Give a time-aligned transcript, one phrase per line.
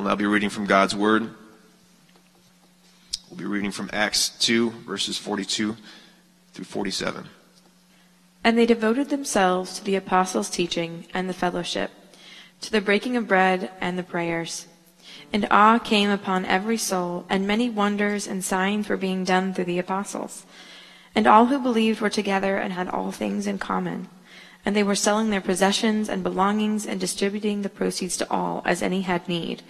[0.00, 1.28] We'll now be reading from God's Word.
[3.28, 5.76] We'll be reading from Acts 2, verses 42
[6.54, 7.26] through 47.
[8.42, 11.90] And they devoted themselves to the apostles' teaching and the fellowship,
[12.62, 14.66] to the breaking of bread and the prayers.
[15.34, 19.66] And awe came upon every soul, and many wonders and signs were being done through
[19.66, 20.46] the apostles.
[21.14, 24.08] And all who believed were together and had all things in common.
[24.64, 28.82] And they were selling their possessions and belongings and distributing the proceeds to all as
[28.82, 29.62] any had need.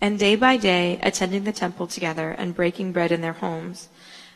[0.00, 3.88] And day by day, attending the temple together and breaking bread in their homes,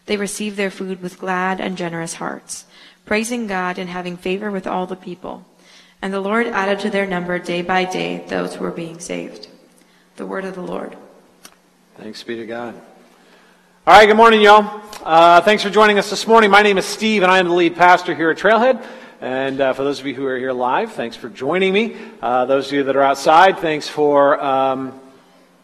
[0.07, 2.65] they received their food with glad and generous hearts,
[3.05, 5.45] praising God and having favor with all the people.
[6.01, 9.49] And the Lord added to their number day by day those who were being saved.
[10.17, 10.97] The word of the Lord.
[11.97, 12.75] Thanks be to God.
[13.87, 14.83] All right, good morning, y'all.
[15.03, 16.51] Uh, thanks for joining us this morning.
[16.51, 18.85] My name is Steve, and I am the lead pastor here at Trailhead.
[19.21, 21.97] And uh, for those of you who are here live, thanks for joining me.
[22.23, 25.01] Uh, those of you that are outside, thanks for um,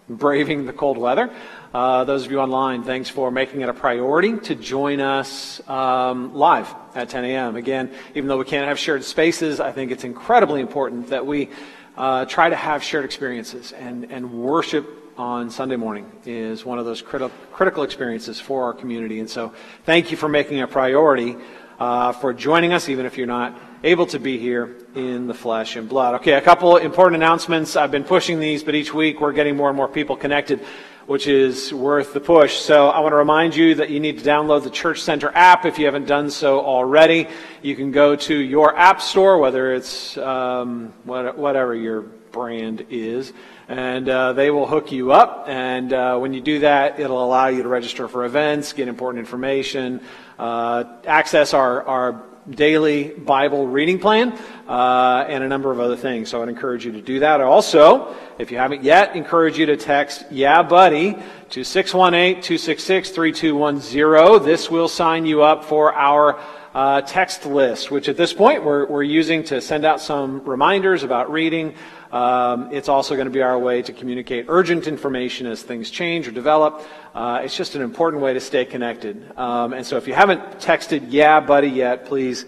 [0.09, 1.31] braving the cold weather.
[1.73, 6.35] Uh, those of you online, thanks for making it a priority to join us um,
[6.35, 7.55] live at 10 a.m.
[7.55, 11.49] Again, even though we can't have shared spaces, I think it's incredibly important that we
[11.97, 13.71] uh, try to have shared experiences.
[13.71, 14.85] And, and worship
[15.17, 19.21] on Sunday morning is one of those criti- critical experiences for our community.
[19.21, 21.37] And so, thank you for making it a priority
[21.85, 25.77] uh, for joining us, even if you're not able to be here in the flesh
[25.77, 26.15] and blood.
[26.15, 27.77] Okay, a couple important announcements.
[27.77, 30.61] I've been pushing these, but each week we're getting more and more people connected,
[31.05, 32.55] which is worth the push.
[32.55, 35.67] So I want to remind you that you need to download the Church Center app
[35.67, 37.29] if you haven't done so already.
[37.61, 43.35] You can go to your app store, whether it's um, whatever your brand is
[43.69, 45.47] and uh, they will hook you up.
[45.49, 49.21] And uh, when you do that, it'll allow you to register for events, get important
[49.21, 50.01] information,
[50.39, 56.29] access our, our daily Bible reading plan, uh, and a number of other things.
[56.29, 57.41] So I'd encourage you to do that.
[57.41, 61.17] Also, if you haven't yet, encourage you to text Yeah Buddy
[61.51, 64.45] to 618-266-3210.
[64.45, 66.41] This will sign you up for our
[66.75, 71.05] uh, text list, which at this point we're, we're using to send out some reminders
[71.05, 71.75] about reading.
[72.15, 76.29] Um, it's also going to be our way to communicate urgent information as things change
[76.29, 76.81] or develop.
[77.13, 79.37] Uh, it's just an important way to stay connected.
[79.37, 82.47] Um, and so if you haven't texted Yeah Buddy yet, please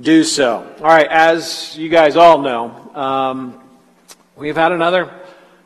[0.00, 0.66] do so.
[0.78, 3.62] All right, as you guys all know, um,
[4.34, 5.14] we've had another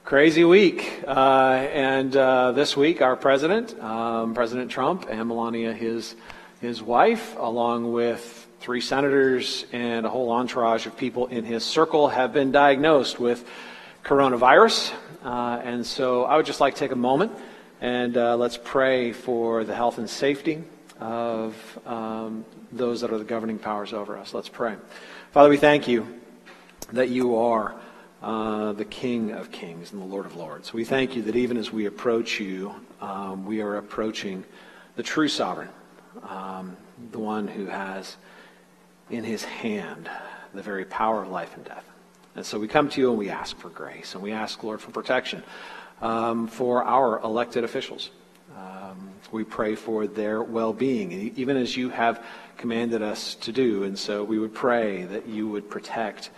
[0.04, 1.02] crazy week.
[1.06, 6.14] Uh, and uh, this week, our president, um, President Trump, and Melania, his,
[6.60, 12.08] his wife, along with Three senators and a whole entourage of people in his circle
[12.08, 13.48] have been diagnosed with
[14.04, 14.92] coronavirus.
[15.24, 17.32] Uh, and so I would just like to take a moment
[17.80, 20.62] and uh, let's pray for the health and safety
[21.00, 21.56] of
[21.86, 24.34] um, those that are the governing powers over us.
[24.34, 24.76] Let's pray.
[25.32, 26.06] Father, we thank you
[26.92, 27.74] that you are
[28.22, 30.74] uh, the King of kings and the Lord of lords.
[30.74, 34.44] We thank you that even as we approach you, um, we are approaching
[34.96, 35.70] the true sovereign,
[36.28, 36.76] um,
[37.10, 38.18] the one who has
[39.10, 40.08] in his hand
[40.54, 41.84] the very power of life and death.
[42.34, 44.80] And so we come to you and we ask for grace, and we ask, Lord,
[44.80, 45.42] for protection
[46.00, 48.10] um, for our elected officials.
[48.56, 52.24] Um, we pray for their well being, even as you have
[52.56, 53.84] commanded us to do.
[53.84, 56.30] And so we would pray that you would protect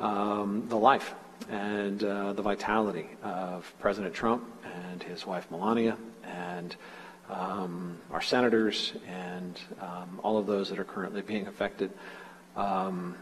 [0.00, 1.14] um, the life
[1.50, 4.44] and uh, the vitality of President Trump
[4.90, 6.76] and his wife Melania and
[7.30, 11.90] um, our senators and um, all of those that are currently being affected
[12.56, 13.14] um,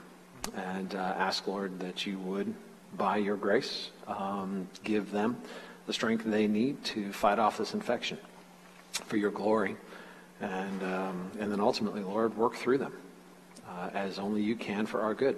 [0.56, 2.52] and uh, ask, Lord, that you would,
[2.96, 5.36] by your grace, um, give them
[5.86, 8.18] the strength they need to fight off this infection
[8.92, 9.76] for your glory.
[10.40, 12.92] And, um, and then ultimately, Lord, work through them
[13.68, 15.36] uh, as only you can for our good.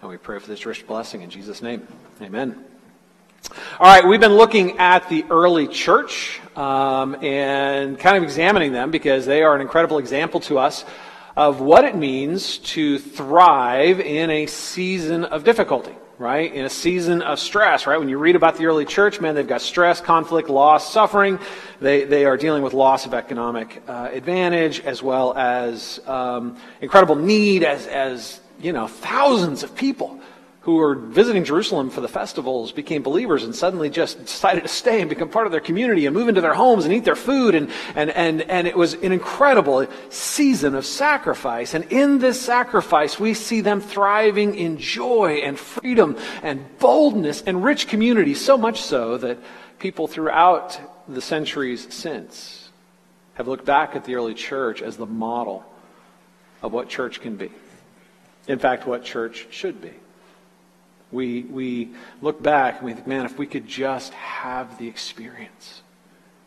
[0.00, 1.86] And we pray for this rich blessing in Jesus' name.
[2.20, 2.75] Amen.
[3.78, 8.90] All right, we've been looking at the early church um, and kind of examining them
[8.90, 10.84] because they are an incredible example to us
[11.36, 16.52] of what it means to thrive in a season of difficulty, right?
[16.52, 17.98] In a season of stress, right?
[17.98, 21.38] When you read about the early church, man, they've got stress, conflict, loss, suffering.
[21.80, 27.16] They, they are dealing with loss of economic uh, advantage as well as um, incredible
[27.16, 30.15] need as, as, you know, thousands of people
[30.66, 35.00] who were visiting Jerusalem for the festivals became believers and suddenly just decided to stay
[35.00, 37.54] and become part of their community and move into their homes and eat their food.
[37.54, 41.74] And, and, and, and it was an incredible season of sacrifice.
[41.74, 47.62] And in this sacrifice, we see them thriving in joy and freedom and boldness and
[47.62, 49.38] rich community, so much so that
[49.78, 52.70] people throughout the centuries since
[53.34, 55.64] have looked back at the early church as the model
[56.60, 57.52] of what church can be.
[58.48, 59.92] In fact, what church should be.
[61.12, 65.82] We, we look back and we think, man, if we could just have the experience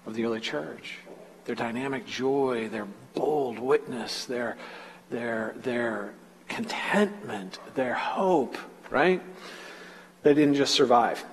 [0.05, 0.97] of the early church,
[1.45, 4.57] their dynamic joy, their bold witness, their,
[5.09, 6.13] their, their
[6.47, 8.57] contentment, their hope,
[8.89, 9.21] right?
[10.23, 11.23] They didn't just survive,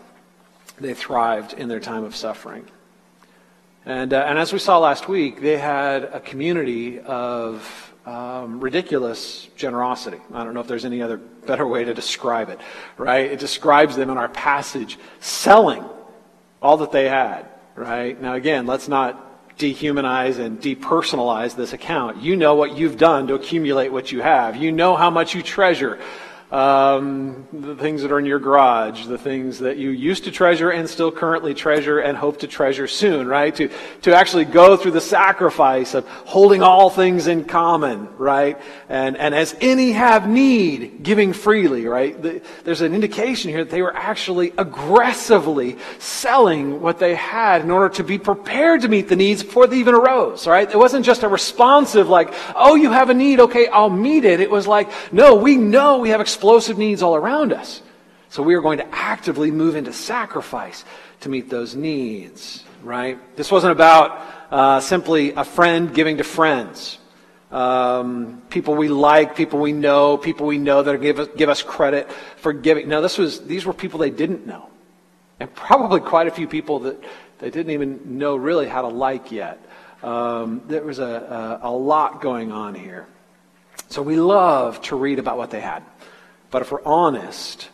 [0.79, 2.67] they thrived in their time of suffering.
[3.85, 9.49] And, uh, and as we saw last week, they had a community of um, ridiculous
[9.57, 10.19] generosity.
[10.33, 12.61] I don't know if there's any other better way to describe it,
[12.97, 13.31] right?
[13.31, 15.85] It describes them in our passage selling
[16.63, 18.21] all that they had, right?
[18.21, 19.23] Now, again, let's not
[19.59, 22.23] dehumanize and depersonalize this account.
[22.23, 24.57] You know what you've done to accumulate what you have.
[24.57, 25.99] You know how much you treasure
[26.51, 30.71] um, the things that are in your garage, the things that you used to treasure
[30.71, 33.55] and still currently treasure and hope to treasure soon, right?
[33.57, 33.69] To,
[34.03, 38.61] to actually go through the sacrifice of holding all things in common, right?
[38.89, 42.21] And, and as any have need, giving freely, right?
[42.21, 47.73] The, there's an indication here that they were actually aggressively selling what they had in
[47.73, 50.71] order to be prepared to meet the needs before they even arose, right?
[50.71, 54.39] It wasn't just a responsive like, oh, you have a need, okay, I'll meet it.
[54.39, 57.81] It was like, no, we know we have explosive needs all around us.
[58.29, 60.85] So we are going to actively move into sacrifice
[61.21, 63.17] to meet those needs, right?
[63.37, 66.99] This wasn't about uh, simply a friend giving to friends.
[67.51, 71.63] Um, people we like, people we know, people we know that give us, give us
[71.63, 72.87] credit for giving.
[72.87, 74.69] No, this was, these were people they didn't know.
[75.41, 77.03] And probably quite a few people that
[77.39, 79.59] they didn't even know really how to like yet.
[80.03, 83.07] Um, there was a, a, a lot going on here.
[83.89, 85.83] So we love to read about what they had.
[86.51, 87.69] But if we're honest,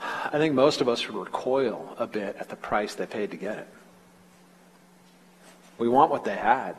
[0.00, 3.36] I think most of us would recoil a bit at the price they paid to
[3.36, 3.68] get it.
[5.78, 6.76] We want what they had.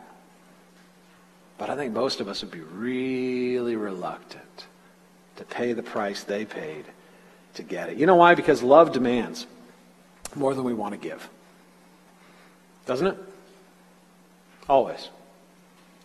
[1.58, 4.68] But I think most of us would be really reluctant
[5.36, 6.86] to pay the price they paid
[7.56, 7.98] to get it.
[7.98, 8.36] You know why?
[8.36, 9.46] Because love demands
[10.36, 11.28] more than we want to give.
[12.86, 13.18] Doesn't it?
[14.70, 15.10] Always.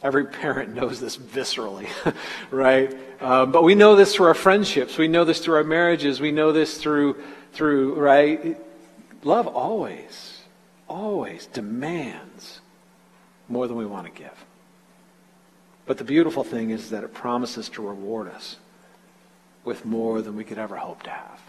[0.02, 1.88] Every parent knows this viscerally,
[2.50, 2.96] right?
[3.20, 4.98] Uh, but we know this through our friendships.
[4.98, 6.20] We know this through our marriages.
[6.20, 7.16] We know this through,
[7.52, 8.60] through right?
[9.24, 10.42] Love always,
[10.88, 12.60] always demands
[13.48, 14.44] more than we want to give.
[15.86, 18.56] But the beautiful thing is that it promises to reward us
[19.64, 21.40] with more than we could ever hope to have.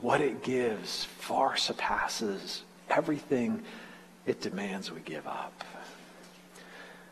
[0.00, 3.62] What it gives far surpasses everything
[4.26, 5.64] it demands we give up.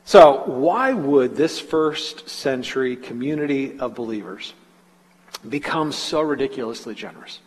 [0.04, 4.52] So, why would this first century community of believers
[5.49, 7.40] become so ridiculously generous?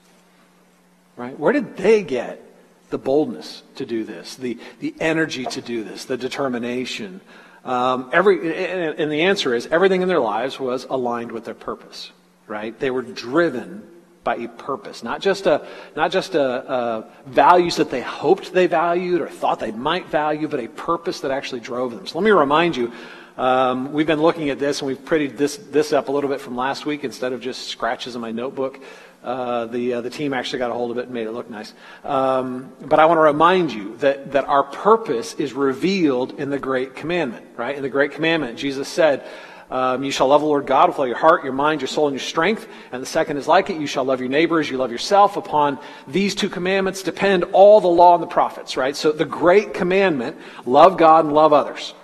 [1.18, 1.38] Right?
[1.38, 2.42] Where did they get
[2.90, 7.19] the boldness to do this, the, the energy to do this, the determination?
[7.66, 12.12] Um, every, and the answer is everything in their lives was aligned with their purpose,
[12.48, 12.78] right?
[12.80, 13.90] They were driven
[14.25, 18.68] by a purpose, not just a not just a, a, values that they hoped they
[18.68, 22.06] valued or thought they might value, but a purpose that actually drove them.
[22.06, 22.92] So let me remind you.
[23.38, 26.42] Um, we've been looking at this and we've prettied this this up a little bit
[26.42, 28.80] from last week instead of just scratches in my notebook.
[29.24, 31.50] Uh, the uh, the team actually got a hold of it and made it look
[31.50, 31.74] nice.
[32.04, 36.60] Um, but I want to remind you that that our purpose is revealed in the
[36.60, 37.45] Great Commandment.
[37.57, 39.27] Right in the Great Commandment, Jesus said.
[39.69, 42.07] Um, you shall love the Lord God with all your heart, your mind, your soul,
[42.07, 42.67] and your strength.
[42.91, 43.77] And the second is like it.
[43.77, 45.38] You shall love your neighbor as you love yourself.
[45.38, 48.95] Upon these two commandments depend all the law and the prophets, right?
[48.95, 51.95] So the great commandment, love God and love others,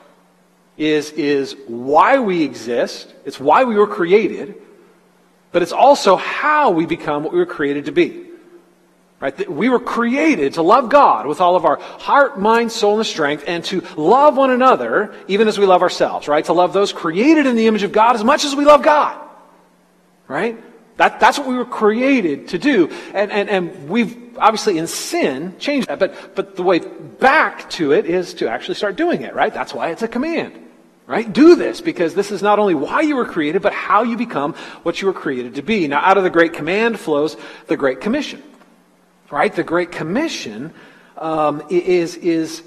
[0.77, 3.13] is, is why we exist.
[3.25, 4.56] It's why we were created.
[5.51, 8.31] But it's also how we become what we were created to be.
[9.22, 9.48] Right?
[9.48, 13.44] We were created to love God with all of our heart, mind, soul, and strength,
[13.46, 16.44] and to love one another even as we love ourselves, right?
[16.46, 19.22] To love those created in the image of God as much as we love God.
[20.28, 20.58] Right?
[20.98, 22.90] That, that's what we were created to do.
[23.13, 27.92] And, and, and we've obviously in sin changed that, but, but the way back to
[27.92, 29.54] it is to actually start doing it, right?
[29.54, 30.58] That's why it's a command.
[31.06, 31.32] Right?
[31.32, 34.54] Do this because this is not only why you were created, but how you become
[34.84, 35.88] what you were created to be.
[35.88, 37.36] Now, out of the Great Command flows
[37.68, 38.42] the Great Commission
[39.32, 39.54] right?
[39.54, 40.74] The Great Commission
[41.18, 42.64] um, is, is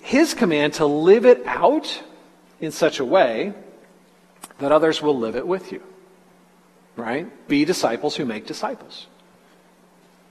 [0.00, 2.02] his command to live it out
[2.60, 3.52] in such a way
[4.58, 5.82] that others will live it with you,
[6.96, 7.26] right?
[7.48, 9.06] Be disciples who make disciples.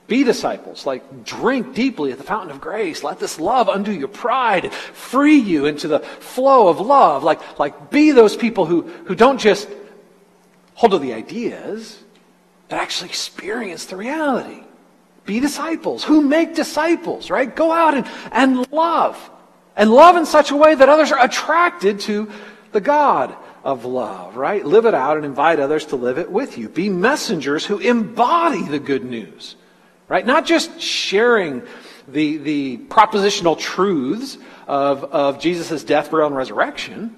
[0.06, 3.02] Be disciples, like drink deeply at the fountain of grace.
[3.02, 7.24] Let this love undo your pride, free you into the flow of love.
[7.24, 9.68] Like, like be those people who, who don't just
[10.74, 11.98] hold to the ideas,
[12.68, 14.62] but actually experience the reality.
[15.24, 16.04] Be disciples.
[16.04, 17.54] Who make disciples, right?
[17.54, 19.30] Go out and, and love.
[19.76, 22.30] And love in such a way that others are attracted to
[22.72, 24.64] the God of love, right?
[24.64, 26.68] Live it out and invite others to live it with you.
[26.68, 29.56] Be messengers who embody the good news,
[30.08, 30.24] right?
[30.24, 31.62] Not just sharing
[32.06, 37.16] the, the propositional truths of, of Jesus' death, burial, and resurrection,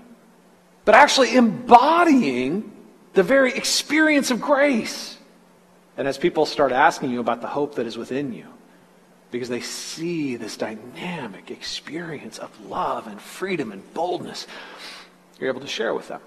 [0.84, 2.72] but actually embodying
[3.14, 5.15] the very experience of grace.
[5.96, 8.46] And as people start asking you about the hope that is within you,
[9.30, 14.46] because they see this dynamic experience of love and freedom and boldness,
[15.40, 16.20] you're able to share with them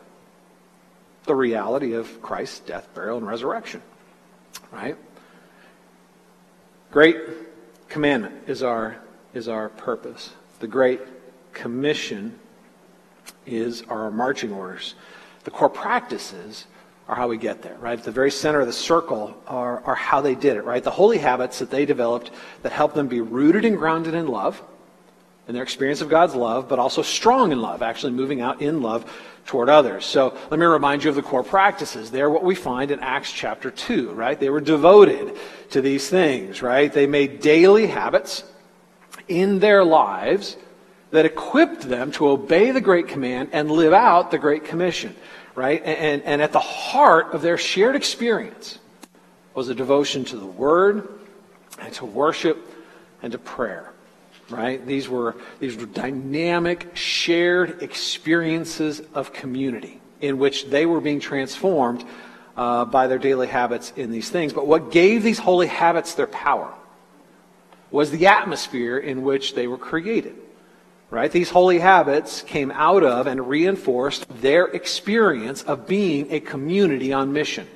[1.26, 3.82] the reality of Christ's death, burial, and resurrection.
[4.72, 4.98] Right?
[6.92, 7.18] Great
[7.88, 8.98] commandment is our,
[9.34, 10.32] is our purpose.
[10.60, 11.02] The Great
[11.54, 12.40] Commission
[13.46, 14.96] is our marching orders.
[15.44, 16.66] The core practices
[17.10, 17.98] are how we get there, right?
[17.98, 20.84] At the very center of the circle are, are how they did it, right?
[20.84, 22.30] The holy habits that they developed
[22.62, 24.62] that help them be rooted and grounded in love,
[25.48, 28.84] in their experience of God's love, but also strong in love, actually moving out in
[28.84, 29.12] love
[29.48, 30.06] toward others.
[30.06, 32.12] So let me remind you of the core practices.
[32.12, 34.40] They're what we find in Acts chapter 2, right?
[34.40, 35.36] They were devoted
[35.72, 36.94] to these things, right?
[36.94, 38.44] They made daily habits
[39.28, 40.58] in their lives
[41.10, 45.16] that equipped them to obey the Great Command and live out the Great Commission
[45.60, 45.84] right?
[45.84, 48.80] And, and at the heart of their shared experience
[49.54, 51.10] was a devotion to the Word
[51.80, 52.66] and to worship
[53.22, 53.92] and to prayer,
[54.50, 54.84] right?
[54.88, 62.06] These were, these were dynamic, shared experiences of community in which they were being transformed
[62.56, 64.54] uh, by their daily habits in these things.
[64.54, 66.74] But what gave these holy habits their power
[67.92, 70.38] was the atmosphere in which they were created.
[71.12, 71.32] Right?
[71.32, 77.34] These holy habits came out of and reinforced their experience of being a community on
[77.34, 77.68] mission.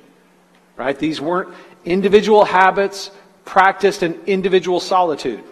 [0.76, 0.96] Right?
[0.96, 1.52] These weren't
[1.84, 3.10] individual habits
[3.44, 5.42] practiced in individual solitude.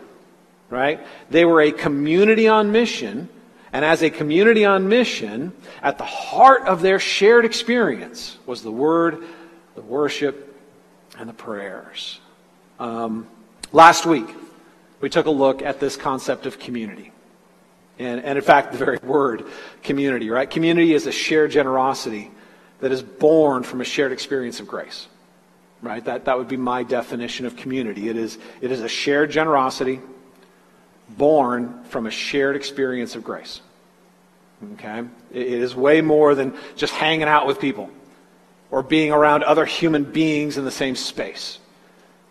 [0.71, 1.01] Right?
[1.29, 3.29] They were a community on mission,
[3.73, 8.71] and as a community on mission, at the heart of their shared experience was the
[8.71, 9.25] word,
[9.75, 10.57] the worship,
[11.19, 12.21] and the prayers.
[12.79, 13.27] Um,
[13.73, 14.27] last week,
[15.01, 17.12] we took a look at this concept of community.
[17.99, 19.45] And, and in fact, the very word
[19.83, 20.49] community, right?
[20.49, 22.31] Community is a shared generosity
[22.81, 25.07] that is born from a shared experience of grace,
[25.83, 26.05] right?
[26.05, 28.09] That, that would be my definition of community.
[28.09, 30.01] It is, it is a shared generosity
[31.11, 33.61] born from a shared experience of grace.
[34.75, 35.05] Okay?
[35.33, 37.91] It is way more than just hanging out with people
[38.71, 41.59] or being around other human beings in the same space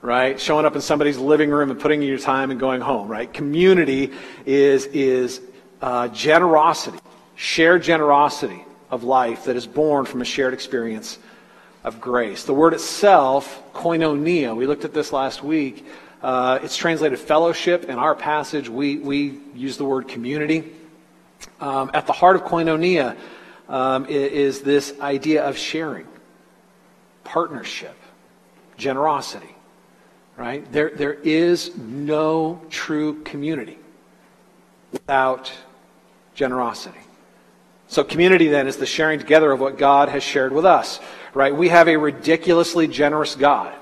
[0.02, 0.40] right?
[0.40, 3.32] Showing up in somebody's living room and putting in your time and going home, right?
[3.32, 4.12] Community
[4.46, 5.42] is, is
[5.82, 7.00] uh, generosity,
[7.36, 11.18] shared generosity of life that is born from a shared experience
[11.84, 12.44] of grace.
[12.44, 15.86] The word itself, koinonia, we looked at this last week.
[16.22, 17.86] Uh, it's translated fellowship.
[17.86, 20.72] In our passage, we, we use the word community.
[21.60, 23.18] Um, at the heart of koinonia
[23.68, 26.08] um, is this idea of sharing,
[27.24, 27.96] partnership,
[28.78, 29.56] generosity.
[30.38, 30.70] Right?
[30.72, 33.78] There, there is no true community
[34.92, 35.52] without
[36.34, 37.00] generosity.
[37.88, 41.02] So community then is the sharing together of what God has shared with us,
[41.34, 41.54] right?
[41.54, 43.74] We have a ridiculously generous God,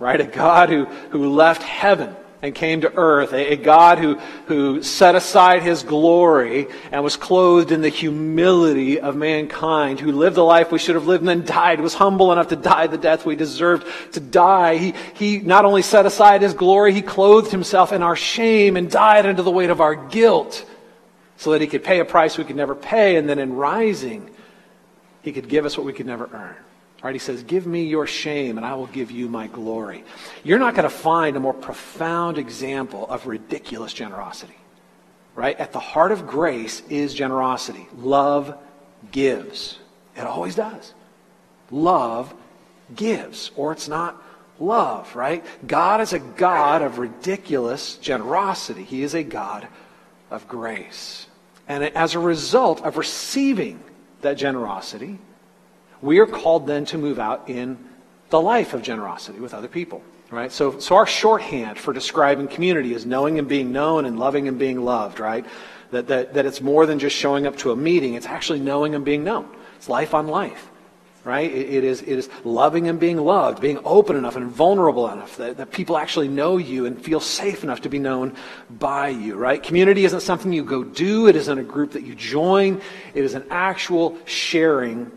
[0.00, 0.20] right?
[0.20, 4.82] A God who, who left heaven and came to earth, a, a, God who, who
[4.82, 10.42] set aside his glory and was clothed in the humility of mankind, who lived the
[10.42, 13.24] life we should have lived and then died, was humble enough to die the death
[13.24, 14.76] we deserved to die.
[14.76, 18.90] He, he not only set aside his glory, he clothed himself in our shame and
[18.90, 20.66] died under the weight of our guilt
[21.40, 24.28] so that he could pay a price we could never pay, and then in rising,
[25.22, 26.54] he could give us what we could never earn.
[27.02, 27.14] Right?
[27.14, 30.04] He says, Give me your shame, and I will give you my glory.
[30.44, 34.58] You're not going to find a more profound example of ridiculous generosity.
[35.34, 35.58] Right?
[35.58, 37.88] At the heart of grace is generosity.
[37.96, 38.54] Love
[39.10, 39.78] gives.
[40.16, 40.92] It always does.
[41.70, 42.34] Love
[42.94, 44.22] gives, or it's not
[44.58, 45.42] love, right?
[45.66, 48.84] God is a God of ridiculous generosity.
[48.84, 49.68] He is a God
[50.30, 51.28] of grace.
[51.70, 53.78] And as a result of receiving
[54.22, 55.20] that generosity,
[56.02, 57.78] we are called then to move out in
[58.30, 60.02] the life of generosity with other people.
[60.32, 60.50] Right?
[60.50, 64.58] So, so our shorthand for describing community is knowing and being known and loving and
[64.58, 65.46] being loved, right?
[65.92, 68.96] That, that, that it's more than just showing up to a meeting, it's actually knowing
[68.96, 69.48] and being known.
[69.76, 70.69] It's life on life
[71.24, 71.50] right?
[71.52, 75.58] It is, it is loving and being loved, being open enough and vulnerable enough that,
[75.58, 78.34] that people actually know you and feel safe enough to be known
[78.70, 79.62] by you, right?
[79.62, 82.80] Community isn't something you go do, it isn't a group that you join,
[83.14, 85.10] it is an actual sharing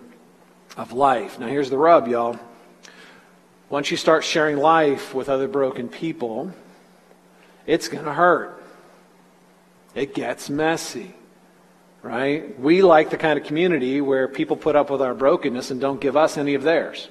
[0.76, 1.40] of life.
[1.40, 2.38] Now, here's the rub, y'all.
[3.70, 6.52] Once you start sharing life with other broken people,
[7.66, 8.62] it's going to hurt.
[9.96, 11.16] It gets messy
[12.04, 12.60] right?
[12.60, 16.02] We like the kind of community where people put up with our brokenness and don't
[16.02, 17.08] give us any of theirs.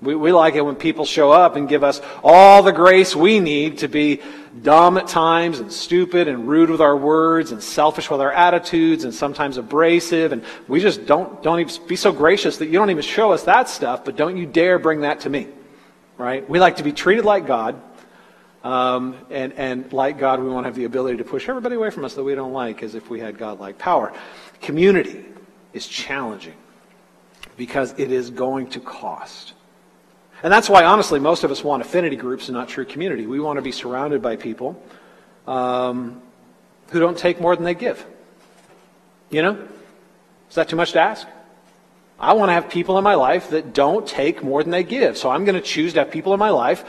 [0.00, 3.38] We, we like it when people show up and give us all the grace we
[3.38, 4.22] need to be
[4.62, 9.04] dumb at times and stupid and rude with our words and selfish with our attitudes
[9.04, 10.32] and sometimes abrasive.
[10.32, 13.42] And we just don't, don't even be so gracious that you don't even show us
[13.42, 15.48] that stuff, but don't you dare bring that to me.
[16.16, 16.48] Right?
[16.48, 17.80] We like to be treated like God.
[18.62, 21.90] Um, and, and like God, we want to have the ability to push everybody away
[21.90, 24.12] from us that we don't like as if we had God-like power.
[24.60, 25.24] Community
[25.72, 26.54] is challenging
[27.56, 29.54] because it is going to cost.
[30.42, 33.26] And that's why, honestly, most of us want affinity groups and not true community.
[33.26, 34.82] We want to be surrounded by people
[35.46, 36.22] um,
[36.90, 38.04] who don't take more than they give.
[39.30, 39.68] You know?
[40.48, 41.26] Is that too much to ask?
[42.18, 45.16] I want to have people in my life that don't take more than they give.
[45.16, 46.84] So I'm going to choose to have people in my life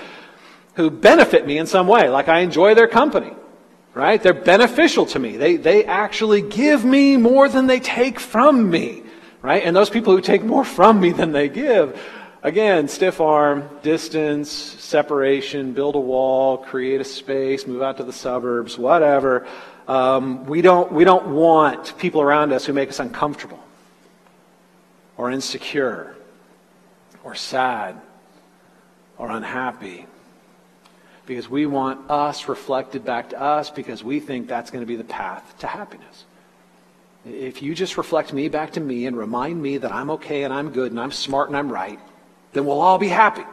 [0.75, 3.33] who benefit me in some way, like I enjoy their company.
[3.93, 4.23] Right?
[4.23, 5.35] They're beneficial to me.
[5.35, 9.03] They, they actually give me more than they take from me.
[9.41, 9.63] Right?
[9.63, 11.99] And those people who take more from me than they give
[12.43, 18.13] Again, stiff arm, distance, separation, build a wall, create a space, move out to the
[18.13, 19.45] suburbs, whatever.
[19.87, 23.59] Um, we, don't, we don't want people around us who make us uncomfortable
[25.17, 26.15] or insecure
[27.23, 28.01] or sad
[29.19, 30.07] or unhappy
[31.25, 34.95] because we want us reflected back to us because we think that's going to be
[34.95, 36.25] the path to happiness.
[37.25, 40.53] If you just reflect me back to me and remind me that I'm okay and
[40.53, 41.99] I'm good and I'm smart and I'm right,
[42.53, 43.45] then we'll all be happy,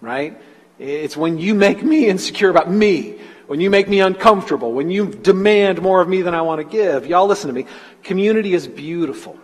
[0.00, 0.36] right?
[0.78, 5.06] It's when you make me insecure about me, when you make me uncomfortable, when you
[5.06, 7.06] demand more of me than I want to give.
[7.06, 7.66] Y'all listen to me.
[8.02, 9.38] Community is beautiful.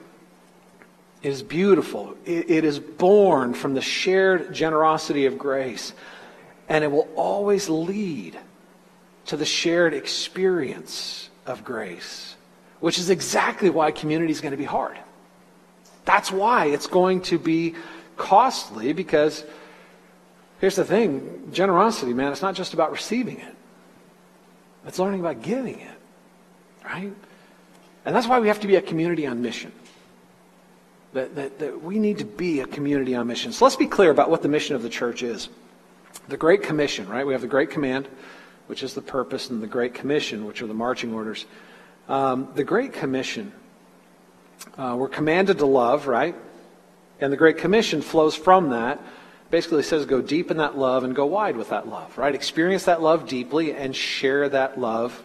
[1.23, 2.17] It is beautiful.
[2.25, 5.93] It, is born from the shared generosity of grace.
[6.69, 8.39] And it will always lead
[9.27, 12.37] to the shared experience of grace,
[12.81, 14.99] which is exactly why community is going to be hard.
[16.05, 17.75] That's why it's going to be
[18.17, 19.45] costly because
[20.61, 23.55] here's the thing generosity, man, it's not just about receiving it,
[24.87, 25.99] it's learning about giving it,
[26.85, 27.13] right?
[28.05, 29.73] And that's why we have to be a community on mission.
[31.13, 33.53] That, that, that we need to be a community on mission.
[33.53, 35.49] So let's be clear about what the mission of the church is.
[36.29, 37.27] The Great Commission, right?
[37.27, 38.07] We have the Great Command,
[38.67, 41.47] which is the purpose, and the Great Commission, which are the marching orders.
[42.07, 43.53] Um, the Great Commission,
[44.77, 46.35] uh, we're commanded to love, right?
[47.21, 49.01] And the Great Commission flows from that.
[49.51, 52.35] Basically says go deep in that love and go wide with that love, right?
[52.35, 55.23] Experience that love deeply and share that love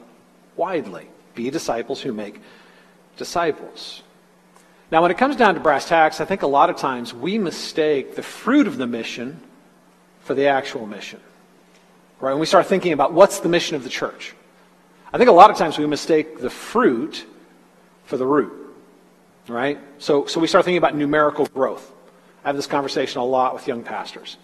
[0.56, 1.10] widely.
[1.36, 2.40] Be disciples who make
[3.18, 4.02] disciples.
[4.90, 7.38] Now, when it comes down to brass tacks, I think a lot of times we
[7.38, 9.42] mistake the fruit of the mission
[10.24, 11.20] for the actual mission.
[12.20, 12.32] Right?
[12.32, 14.34] When we start thinking about what's the mission of the church,
[15.14, 17.26] I think a lot of times we mistake the fruit
[18.06, 18.64] for the root
[19.48, 19.80] right?
[20.00, 21.92] So, so we start thinking about numerical growth.
[22.44, 24.38] I have this conversation a lot with young pastors.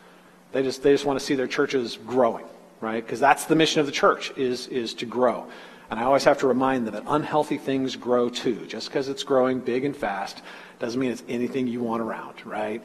[0.52, 2.46] They just, they just want to see their churches growing,
[2.82, 3.04] right?
[3.06, 5.48] Because that's the mission of the church, is, is to grow.
[5.92, 8.66] And I always have to remind them that unhealthy things grow too.
[8.68, 10.42] Just because it's growing big and fast
[10.80, 12.82] doesn't mean it's anything you want around, right?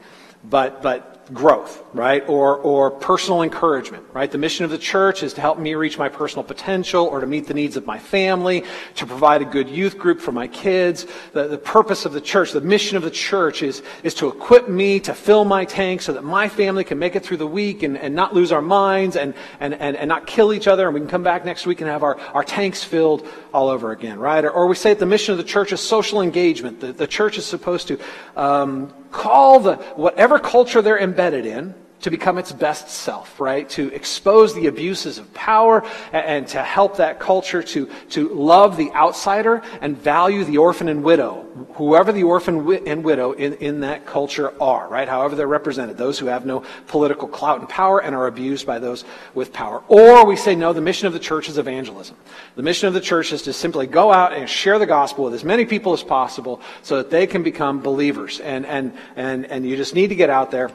[0.48, 2.22] But, but growth, right?
[2.28, 4.30] Or, or personal encouragement, right?
[4.30, 7.26] The mission of the church is to help me reach my personal potential or to
[7.26, 8.64] meet the needs of my family,
[8.96, 11.06] to provide a good youth group for my kids.
[11.32, 14.68] The, the purpose of the church, the mission of the church is, is to equip
[14.68, 17.82] me to fill my tank so that my family can make it through the week
[17.82, 20.94] and, and not lose our minds and, and, and, and not kill each other and
[20.94, 24.18] we can come back next week and have our, our tanks filled all over again,
[24.18, 24.44] right?
[24.44, 26.80] Or, or we say that the mission of the church is social engagement.
[26.80, 27.98] The, the church is supposed to
[28.36, 33.66] um, call the whatever culture they're embedded in to become its best self, right?
[33.70, 38.92] To expose the abuses of power and, to help that culture to, to love the
[38.92, 44.04] outsider and value the orphan and widow, whoever the orphan and widow in, in that
[44.04, 45.08] culture are, right?
[45.08, 48.78] However they're represented, those who have no political clout and power and are abused by
[48.78, 49.82] those with power.
[49.88, 52.18] Or we say, no, the mission of the church is evangelism.
[52.54, 55.32] The mission of the church is to simply go out and share the gospel with
[55.32, 58.40] as many people as possible so that they can become believers.
[58.40, 60.70] And, and, and, and you just need to get out there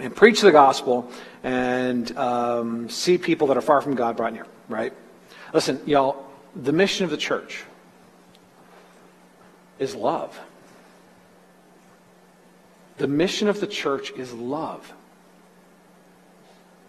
[0.00, 1.10] and preach the gospel
[1.42, 4.92] and um, see people that are far from God brought near, right?
[5.52, 7.64] Listen, y'all, the mission of the church
[9.78, 10.38] is love.
[12.98, 14.92] The mission of the church is love.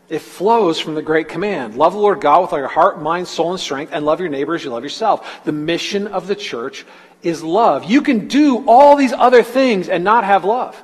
[0.09, 3.27] It flows from the great command love the Lord God with all your heart, mind,
[3.29, 5.45] soul, and strength, and love your neighbor as you love yourself.
[5.45, 6.85] The mission of the church
[7.23, 7.85] is love.
[7.85, 10.83] You can do all these other things and not have love.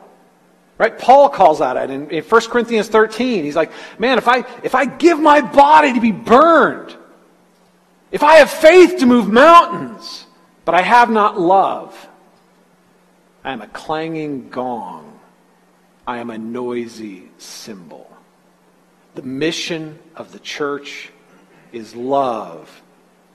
[0.78, 0.98] Right?
[0.98, 3.44] Paul calls out in, in 1 Corinthians 13.
[3.44, 6.96] He's like, man, if I, if I give my body to be burned,
[8.12, 10.26] if I have faith to move mountains,
[10.66, 12.08] but I have not love,
[13.44, 15.20] I am a clanging gong.
[16.06, 18.10] I am a noisy cymbal.
[19.16, 21.10] The mission of the church
[21.74, 22.82] is love.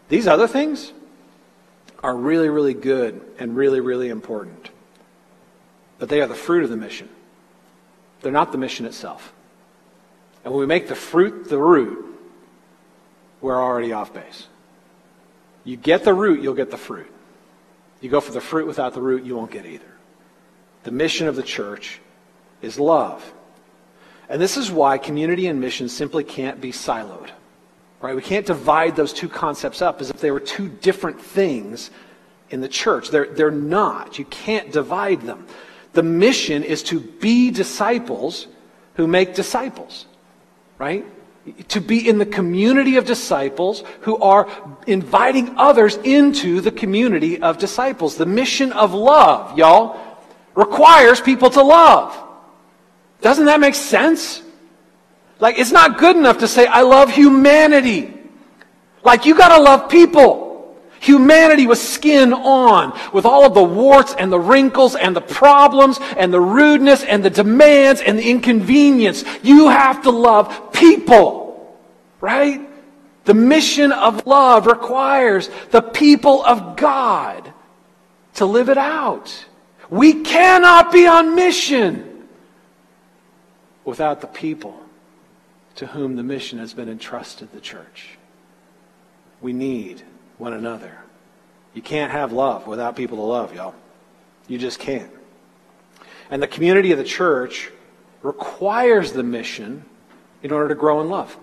[0.09, 0.93] These other things
[2.03, 4.71] are really, really good and really, really important.
[5.99, 7.09] But they are the fruit of the mission.
[8.23, 9.33] They're not the mission itself.
[10.45, 12.07] And when we make the fruit the root,
[13.41, 14.47] we're already off base.
[15.65, 17.11] You get the root, you'll get the fruit.
[18.01, 19.85] You go for the fruit without the root, you won't get either.
[20.85, 22.01] The mission of the church
[22.61, 23.33] is love.
[24.29, 27.31] And this is why community and mission simply can't be siloed.
[28.01, 28.17] Right?
[28.17, 31.91] We can't divide those two concepts up as if they were two different things
[32.51, 33.11] in the church.
[33.11, 34.19] They're, they're not.
[34.19, 35.47] You can't divide them.
[35.93, 38.47] The mission is to be disciples
[38.95, 40.07] who make disciples.
[40.79, 41.05] Right?
[41.69, 44.49] To be in the community of disciples who are
[44.87, 48.17] inviting others into the community of disciples.
[48.17, 50.01] The mission of love, y'all,
[50.55, 52.17] requires people to love.
[53.21, 54.43] Doesn't that make sense?
[55.41, 58.15] Like, it's not good enough to say, I love humanity.
[59.05, 60.42] Like, you gotta love people.
[61.03, 65.99] Humanity with skin on, with all of the warts and the wrinkles and the problems
[66.17, 69.25] and the rudeness and the demands and the inconvenience.
[69.43, 71.77] You have to love people,
[72.21, 72.61] right?
[73.25, 77.53] The mission of love requires the people of God
[78.35, 79.47] to live it out.
[79.91, 82.29] We cannot be on mission
[83.85, 84.79] without the people
[85.75, 88.19] to whom the mission has been entrusted, the church.
[89.41, 90.05] We need
[90.39, 90.99] one another.
[91.75, 93.75] You can't have love without people to love, y'all.
[94.49, 95.11] You just can't.
[96.31, 97.71] And the community of the church
[98.23, 99.85] requires the mission
[100.43, 101.37] in order to grow in love.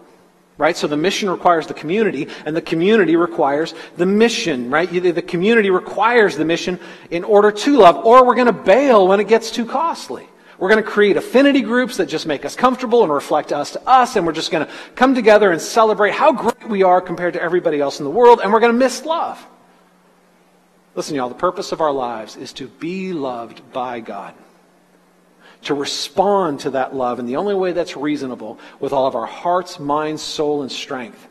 [0.57, 0.75] Right?
[0.75, 4.89] So the mission requires the community, and the community requires the mission, right?
[4.89, 9.21] The community requires the mission in order to love, or we're going to bail when
[9.21, 10.27] it gets too costly.
[10.59, 13.87] We're going to create affinity groups that just make us comfortable and reflect us to
[13.87, 17.33] us, and we're just going to come together and celebrate how great we are compared
[17.35, 19.43] to everybody else in the world, and we're going to miss love.
[20.95, 24.33] Listen, y'all, the purpose of our lives is to be loved by God,
[25.61, 29.25] to respond to that love in the only way that's reasonable with all of our
[29.25, 31.25] hearts, minds, soul, and strength.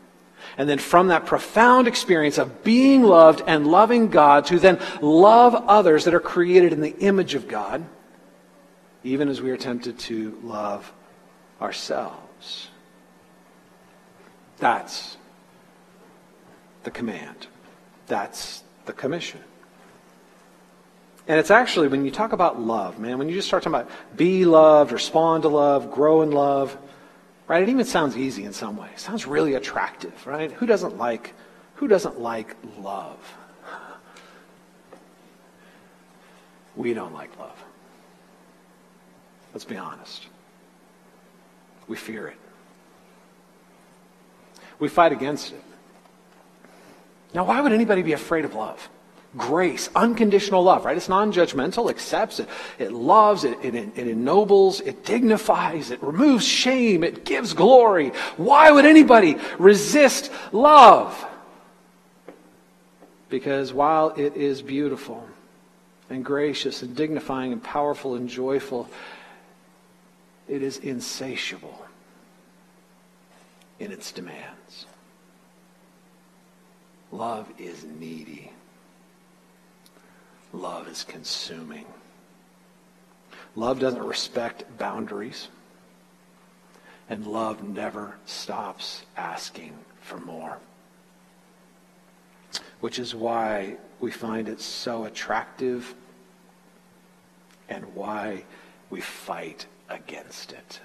[0.57, 5.53] And then from that profound experience of being loved and loving God, to then love
[5.53, 7.85] others that are created in the image of God
[9.03, 10.91] even as we are tempted to love
[11.61, 12.69] ourselves.
[14.57, 15.17] That's
[16.83, 17.47] the command.
[18.07, 19.41] That's the commission.
[21.27, 24.17] And it's actually, when you talk about love, man, when you just start talking about
[24.17, 26.75] be loved, respond to love, grow in love,
[27.47, 27.61] right?
[27.61, 28.89] It even sounds easy in some way.
[28.93, 30.51] It sounds really attractive, right?
[30.53, 31.35] Who doesn't like,
[31.75, 33.19] who doesn't like love?
[36.75, 37.63] We don't like love.
[39.53, 40.27] Let's be honest.
[41.87, 42.37] We fear it.
[44.79, 45.63] We fight against it.
[47.33, 48.89] Now, why would anybody be afraid of love?
[49.37, 50.97] Grace, unconditional love, right?
[50.97, 56.43] It's non judgmental, accepts, it, it loves, it, it, it ennobles, it dignifies, it removes
[56.47, 58.09] shame, it gives glory.
[58.37, 61.27] Why would anybody resist love?
[63.29, 65.27] Because while it is beautiful
[66.09, 68.89] and gracious and dignifying and powerful and joyful,
[70.49, 71.85] it is insatiable
[73.79, 74.87] in its demands.
[77.11, 78.51] Love is needy.
[80.51, 81.85] Love is consuming.
[83.55, 85.49] Love doesn't respect boundaries.
[87.09, 90.57] And love never stops asking for more.
[92.81, 95.93] Which is why we find it so attractive
[97.67, 98.43] and why
[98.89, 100.79] we fight against it.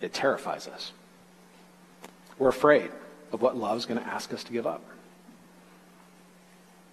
[0.00, 0.92] It terrifies us.
[2.38, 2.90] We're afraid
[3.32, 4.82] of what love is going to ask us to give up.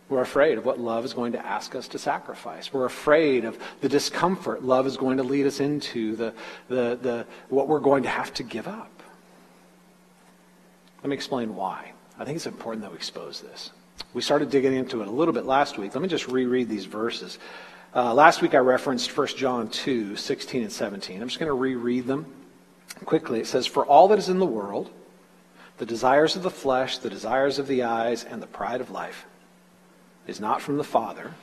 [0.10, 2.74] We're afraid of what love is going to ask us to sacrifice.
[2.74, 6.34] We're afraid of the discomfort love is going to lead us into, the,
[6.68, 8.92] the, the, what we're going to have to give up.
[11.02, 11.94] Let me explain why.
[12.20, 13.72] I think it's important that we expose this.
[14.14, 15.96] We started digging into it a little bit last week.
[15.96, 17.40] Let me just reread these verses.
[17.94, 21.22] Uh, last week I referenced 1 John 2, 16 and 17.
[21.22, 22.26] I'm just going to reread them
[23.04, 23.42] quickly.
[23.42, 24.90] It says, For all that is in the world,
[25.78, 29.26] the desires of the flesh, the desires of the eyes, and the pride of life,
[30.26, 31.34] is not from the Father,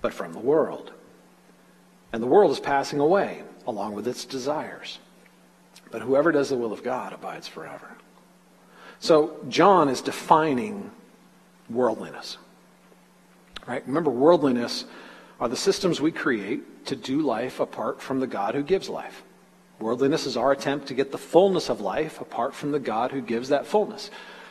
[0.00, 0.92] but from the world.
[2.12, 5.00] And the world is passing away, along with its desires.
[5.90, 7.96] But whoever does the will of God abides forever.
[9.00, 10.92] So John is defining
[11.68, 12.38] worldliness.
[13.66, 13.84] Right?
[13.88, 14.84] Remember, worldliness
[15.40, 19.22] are the systems we create to do life apart from the God who gives life.
[19.80, 23.22] Worldliness is our attempt to get the fullness of life apart from the God who
[23.22, 24.10] gives that fullness.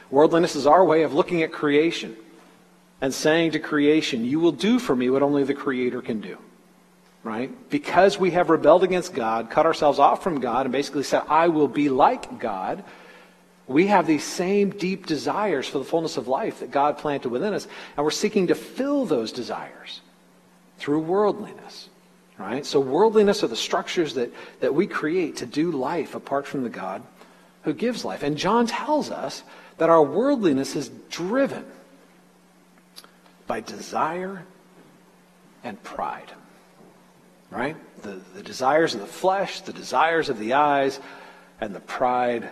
[0.10, 2.18] Worldliness is our way of looking at creation
[3.00, 6.38] and saying to creation, You will do for me what only the Creator can do.
[7.24, 7.52] Right?
[7.70, 11.50] Because we have rebelled against God, cut ourselves off from God, and basically said, I
[11.50, 12.84] will be like God,
[13.68, 17.54] we have these same deep desires for the fullness of life that God planted within
[17.54, 20.02] us, and we're seeking to fill those desires
[20.80, 21.90] through worldliness.
[22.38, 22.66] Right?
[22.66, 26.70] So worldliness are the structures that, that we create to do life apart from the
[26.70, 27.04] God
[27.64, 28.24] who gives life.
[28.24, 29.44] And John tells us
[29.78, 31.66] that our worldliness is driven
[33.46, 34.46] by desire
[35.66, 36.32] and pride.
[37.52, 37.76] Right?
[38.04, 41.02] The, the desires of the flesh, the desires of the eyes,
[41.60, 42.50] and the pride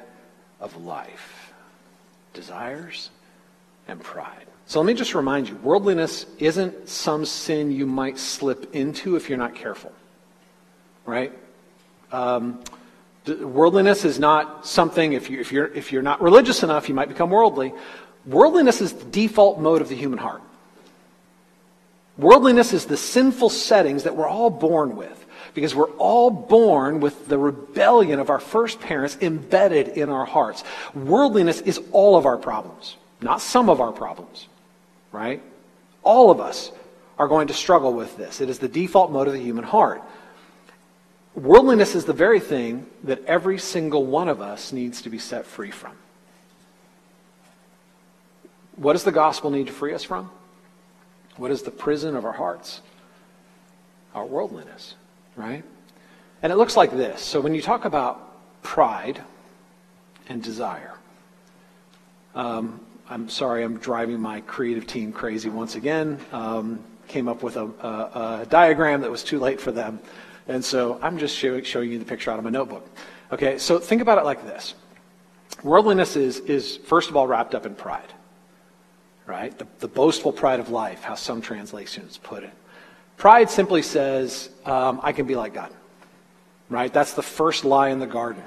[0.59, 1.53] of life.
[2.33, 3.09] Desires
[3.87, 4.45] and pride.
[4.65, 9.29] So let me just remind you worldliness isn't some sin you might slip into if
[9.29, 9.93] you're not careful.
[11.05, 11.31] Right?
[12.11, 12.63] Um,
[13.25, 17.07] worldliness is not something, if, you, if, you're, if you're not religious enough, you might
[17.07, 17.73] become worldly.
[18.25, 20.41] Worldliness is the default mode of the human heart.
[22.17, 27.27] Worldliness is the sinful settings that we're all born with because we're all born with
[27.27, 30.63] the rebellion of our first parents embedded in our hearts.
[30.93, 34.47] Worldliness is all of our problems, not some of our problems,
[35.11, 35.41] right?
[36.03, 36.71] All of us
[37.17, 38.41] are going to struggle with this.
[38.41, 40.01] It is the default mode of the human heart.
[41.33, 45.45] Worldliness is the very thing that every single one of us needs to be set
[45.45, 45.95] free from.
[48.75, 50.29] What does the gospel need to free us from?
[51.37, 52.81] What is the prison of our hearts?
[54.13, 54.95] Our worldliness
[55.37, 55.63] right?
[56.41, 57.21] And it looks like this.
[57.21, 59.21] So when you talk about pride
[60.27, 60.95] and desire,
[62.35, 66.19] um, I'm sorry, I'm driving my creative team crazy once again.
[66.33, 69.99] Um, came up with a, a, a, diagram that was too late for them.
[70.49, 72.85] And so I'm just show, showing you the picture out of my notebook.
[73.31, 74.73] Okay, so think about it like this
[75.63, 78.13] worldliness is, is first of all, wrapped up in pride,
[79.25, 79.57] right?
[79.57, 82.53] The, the boastful pride of life, how some translations put it.
[83.15, 85.71] Pride simply says, um, I can be like God.
[86.69, 86.91] Right?
[86.91, 88.43] That's the first lie in the garden.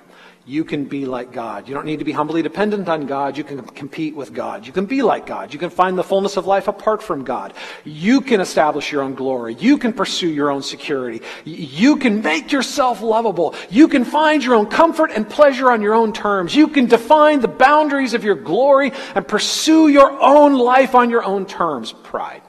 [0.46, 1.68] You can be like God.
[1.68, 3.37] You don't need to be humbly dependent on God.
[3.37, 4.66] You can compete with God.
[4.66, 5.53] You can be like God.
[5.53, 7.53] You can find the fullness of life apart from God.
[7.85, 9.55] You can establish your own glory.
[9.55, 11.22] You can pursue your own security.
[11.44, 13.55] You can make yourself lovable.
[13.68, 16.55] You can find your own comfort and pleasure on your own terms.
[16.55, 21.22] You can define the boundaries of your glory and pursue your own life on your
[21.22, 21.92] own terms.
[21.92, 22.42] Pride.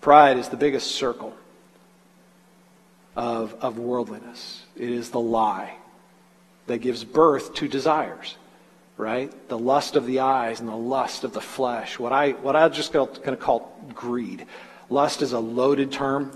[0.00, 1.36] Pride is the biggest circle
[3.14, 4.64] of, of worldliness.
[4.74, 5.76] It is the lie
[6.66, 8.36] that gives birth to desires,
[8.96, 9.32] right?
[9.48, 11.98] The lust of the eyes and the lust of the flesh.
[11.98, 14.46] What I what I just going to call greed.
[14.88, 16.32] Lust is a loaded term.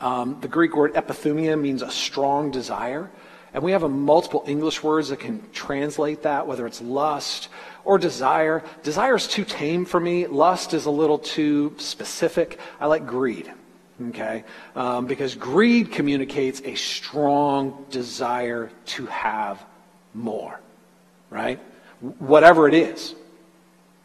[0.00, 3.10] Um, the Greek word epithumia means a strong desire.
[3.54, 7.48] And we have a multiple English words that can translate that, whether it's lust
[7.84, 8.64] or desire.
[8.82, 10.26] Desire is too tame for me.
[10.26, 12.58] Lust is a little too specific.
[12.80, 13.52] I like greed,
[14.10, 14.44] okay?
[14.74, 19.64] Um, because greed communicates a strong desire to have
[20.14, 20.60] more,
[21.30, 21.60] right?
[22.18, 23.14] Whatever it is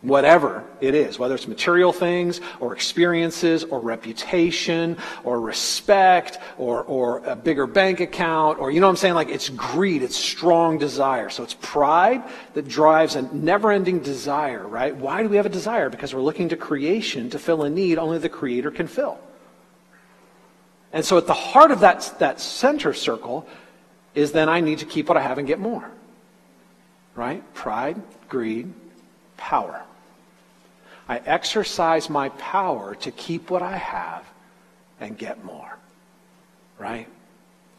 [0.01, 7.19] whatever it is, whether it's material things or experiences or reputation or respect or, or
[7.25, 9.15] a bigger bank account or, you know what I'm saying?
[9.15, 11.29] Like it's greed, it's strong desire.
[11.29, 14.95] So it's pride that drives a never ending desire, right?
[14.95, 15.89] Why do we have a desire?
[15.89, 19.19] Because we're looking to creation to fill a need only the Creator can fill.
[20.93, 23.47] And so at the heart of that, that center circle
[24.15, 25.89] is then I need to keep what I have and get more.
[27.15, 27.43] Right?
[27.53, 28.73] Pride, greed,
[29.35, 29.83] power.
[31.09, 34.25] I exercise my power to keep what I have
[34.99, 35.77] and get more.
[36.79, 37.07] Right?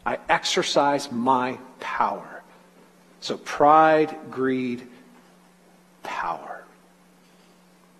[0.05, 2.41] I exercise my power.
[3.21, 4.87] So pride, greed,
[6.03, 6.63] power.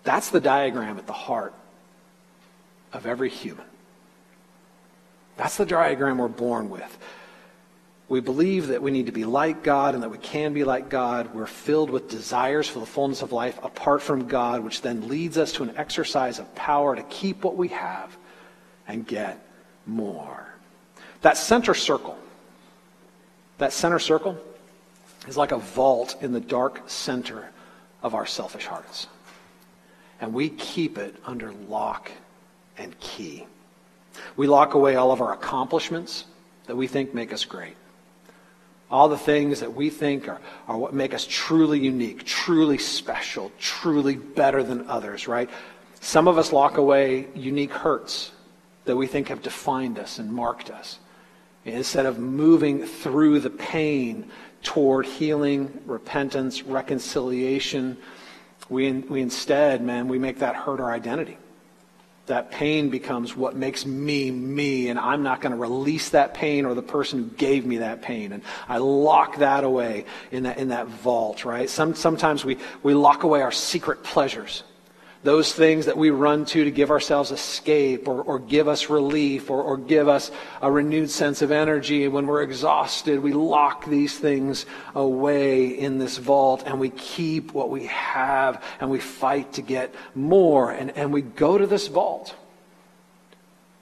[0.02, 1.54] That's the diagram at the heart
[2.92, 3.69] of every human.
[5.36, 6.98] That's the diagram we're born with.
[8.08, 10.88] We believe that we need to be like God and that we can be like
[10.88, 11.32] God.
[11.32, 15.38] We're filled with desires for the fullness of life apart from God, which then leads
[15.38, 18.16] us to an exercise of power to keep what we have
[18.88, 19.38] and get
[19.86, 20.52] more.
[21.20, 22.18] That center circle,
[23.58, 24.36] that center circle
[25.28, 27.50] is like a vault in the dark center
[28.02, 29.06] of our selfish hearts.
[30.20, 32.10] And we keep it under lock
[32.76, 33.46] and key.
[34.36, 36.24] We lock away all of our accomplishments
[36.66, 37.76] that we think make us great.
[38.90, 43.52] All the things that we think are, are what make us truly unique, truly special,
[43.58, 45.48] truly better than others, right?
[46.00, 48.32] Some of us lock away unique hurts
[48.86, 50.98] that we think have defined us and marked us.
[51.64, 54.30] Instead of moving through the pain
[54.62, 57.96] toward healing, repentance, reconciliation,
[58.68, 61.36] we, we instead, man, we make that hurt our identity.
[62.30, 66.64] That pain becomes what makes me me, and I'm not going to release that pain
[66.64, 68.30] or the person who gave me that pain.
[68.32, 71.68] And I lock that away in that, in that vault, right?
[71.68, 74.62] Some, sometimes we, we lock away our secret pleasures
[75.22, 79.50] those things that we run to to give ourselves escape or, or give us relief
[79.50, 80.30] or, or give us
[80.62, 82.08] a renewed sense of energy.
[82.08, 87.68] When we're exhausted, we lock these things away in this vault and we keep what
[87.68, 90.70] we have and we fight to get more.
[90.70, 92.34] And, and we go to this vault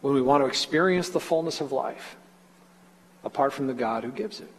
[0.01, 2.17] when we want to experience the fullness of life
[3.23, 4.51] apart from the God who gives it.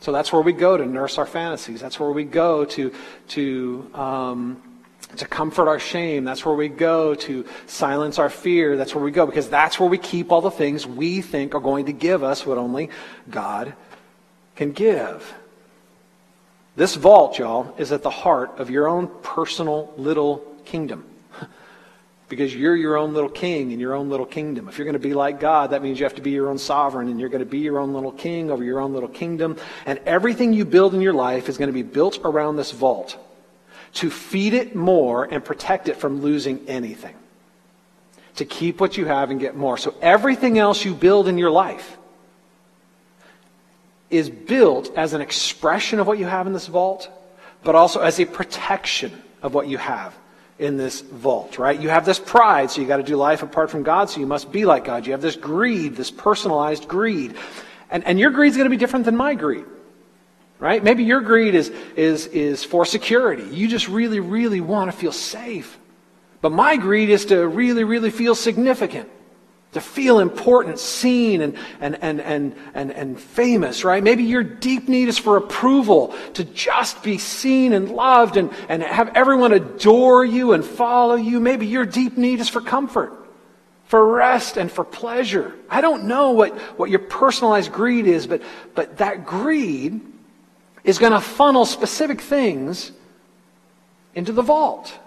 [0.00, 1.80] So that's where we go to nurse our fantasies.
[1.80, 2.94] That's where we go to,
[3.28, 4.62] to um,
[5.16, 6.24] to comfort our shame.
[6.24, 8.76] That's where we go to silence our fear.
[8.76, 11.60] That's where we go because that's where we keep all the things we think are
[11.60, 12.90] going to give us what only
[13.30, 13.74] God
[14.56, 15.34] can give.
[16.76, 21.04] This vault, y'all, is at the heart of your own personal little kingdom.
[22.28, 24.68] because you're your own little king in your own little kingdom.
[24.68, 26.58] If you're going to be like God, that means you have to be your own
[26.58, 29.56] sovereign and you're going to be your own little king over your own little kingdom.
[29.86, 33.18] And everything you build in your life is going to be built around this vault
[33.94, 37.14] to feed it more and protect it from losing anything.
[38.36, 39.76] To keep what you have and get more.
[39.76, 41.96] So everything else you build in your life
[44.10, 47.10] is built as an expression of what you have in this vault,
[47.62, 50.16] but also as a protection of what you have
[50.58, 51.78] in this vault, right?
[51.78, 54.26] You have this pride, so you got to do life apart from God, so you
[54.26, 55.06] must be like God.
[55.06, 57.36] You have this greed, this personalized greed.
[57.90, 59.64] And, and your greed is going to be different than my greed
[60.58, 60.82] right?
[60.82, 63.44] Maybe your greed is, is, is for security.
[63.44, 65.78] You just really, really want to feel safe.
[66.40, 69.08] But my greed is to really, really feel significant,
[69.72, 74.02] to feel important, seen, and, and, and, and, and, and famous, right?
[74.02, 78.82] Maybe your deep need is for approval, to just be seen and loved and, and
[78.82, 81.40] have everyone adore you and follow you.
[81.40, 83.14] Maybe your deep need is for comfort.
[83.86, 85.54] For rest and for pleasure.
[85.70, 88.42] I don't know what, what your personalized greed is, but,
[88.74, 90.02] but that greed
[90.84, 92.92] is going to funnel specific things
[94.14, 94.98] into the vault.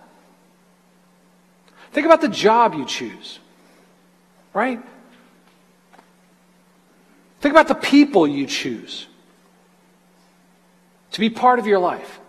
[1.91, 3.39] Think about the job you choose,
[4.53, 4.79] right?
[7.41, 9.07] Think about the people you choose
[11.11, 12.19] to be part of your life.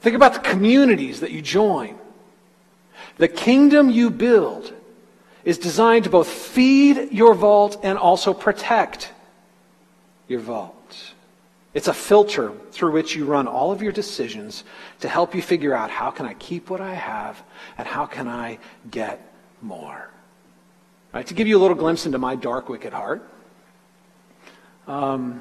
[0.00, 1.98] Think about the communities that you join.
[3.18, 4.72] The kingdom you build
[5.44, 9.12] is designed to both feed your vault and also protect
[10.28, 10.77] your vault.
[11.78, 14.64] It's a filter through which you run all of your decisions
[14.98, 17.40] to help you figure out how can I keep what I have
[17.78, 18.58] and how can I
[18.90, 19.20] get
[19.62, 20.10] more.
[21.12, 23.22] Right, to give you a little glimpse into my dark, wicked heart,
[24.88, 25.40] um,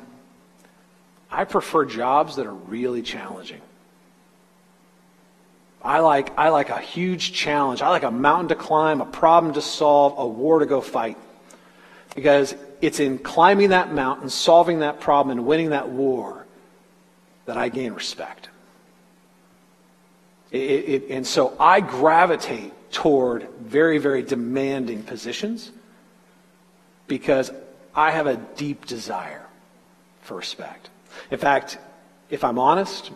[1.31, 3.61] I prefer jobs that are really challenging.
[5.81, 7.81] I like, I like a huge challenge.
[7.81, 11.17] I like a mountain to climb, a problem to solve, a war to go fight.
[12.13, 16.45] Because it's in climbing that mountain, solving that problem, and winning that war
[17.45, 18.49] that I gain respect.
[20.51, 25.71] It, it, and so I gravitate toward very, very demanding positions
[27.07, 27.51] because
[27.95, 29.45] I have a deep desire
[30.21, 30.89] for respect.
[31.31, 31.77] In fact,
[32.29, 33.11] if I'm honest,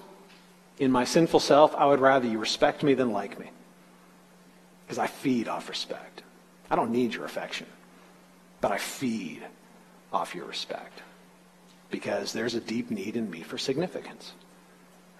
[0.79, 3.49] in my sinful self, I would rather you respect me than like me
[4.85, 6.23] because I feed off respect.
[6.69, 7.67] I don't need your affection
[8.61, 9.41] but I feed
[10.13, 11.01] off your respect
[11.89, 14.33] because there's a deep need in me for significance.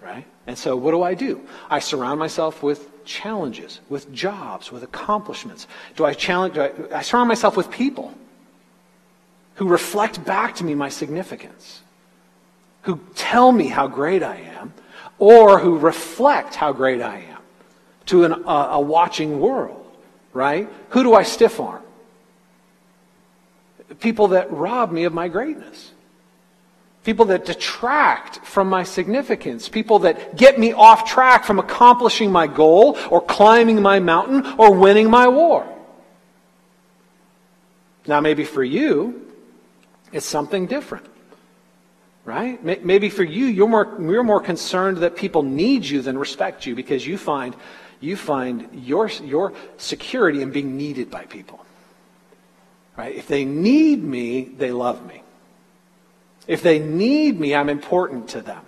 [0.02, 0.26] Right?
[0.48, 1.42] And so what do I do?
[1.70, 5.68] I surround myself with challenges, with jobs, with accomplishments.
[5.96, 8.14] Do I challenge do I, I surround myself with people
[9.56, 11.82] who reflect back to me my significance,
[12.84, 14.74] who tell me how great I am,
[15.20, 17.38] or who reflect how great I am
[18.08, 19.86] to an, a, a watching world,
[20.34, 20.68] right?
[20.90, 21.84] Who do I stiff arm?
[24.00, 25.92] People that rob me of my greatness.
[27.04, 29.68] People that detract from my significance.
[29.68, 34.74] People that get me off track from accomplishing my goal or climbing my mountain or
[34.74, 35.68] winning my war.
[38.06, 39.34] Now, maybe for you,
[40.12, 41.08] it's something different.
[42.24, 42.64] Right?
[42.64, 46.76] Maybe for you, you're more, you're more concerned that people need you than respect you
[46.76, 47.56] because you find,
[48.00, 51.66] you find your, your security in being needed by people.
[53.02, 53.16] Right?
[53.16, 55.24] If they need me, they love me.
[56.46, 58.62] If they need me, I'm important to them.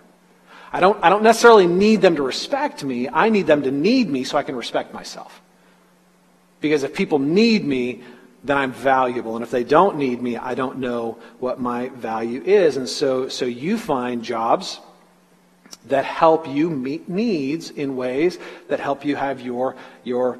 [0.72, 3.08] I don't, I don't necessarily need them to respect me.
[3.08, 5.40] I need them to need me so I can respect myself.
[6.62, 8.02] Because if people need me,
[8.44, 9.36] then I'm valuable.
[9.36, 12.78] And if they don't need me, I don't know what my value is.
[12.78, 14.80] And so, so you find jobs
[15.90, 20.40] that help you meet needs in ways that help you have your, your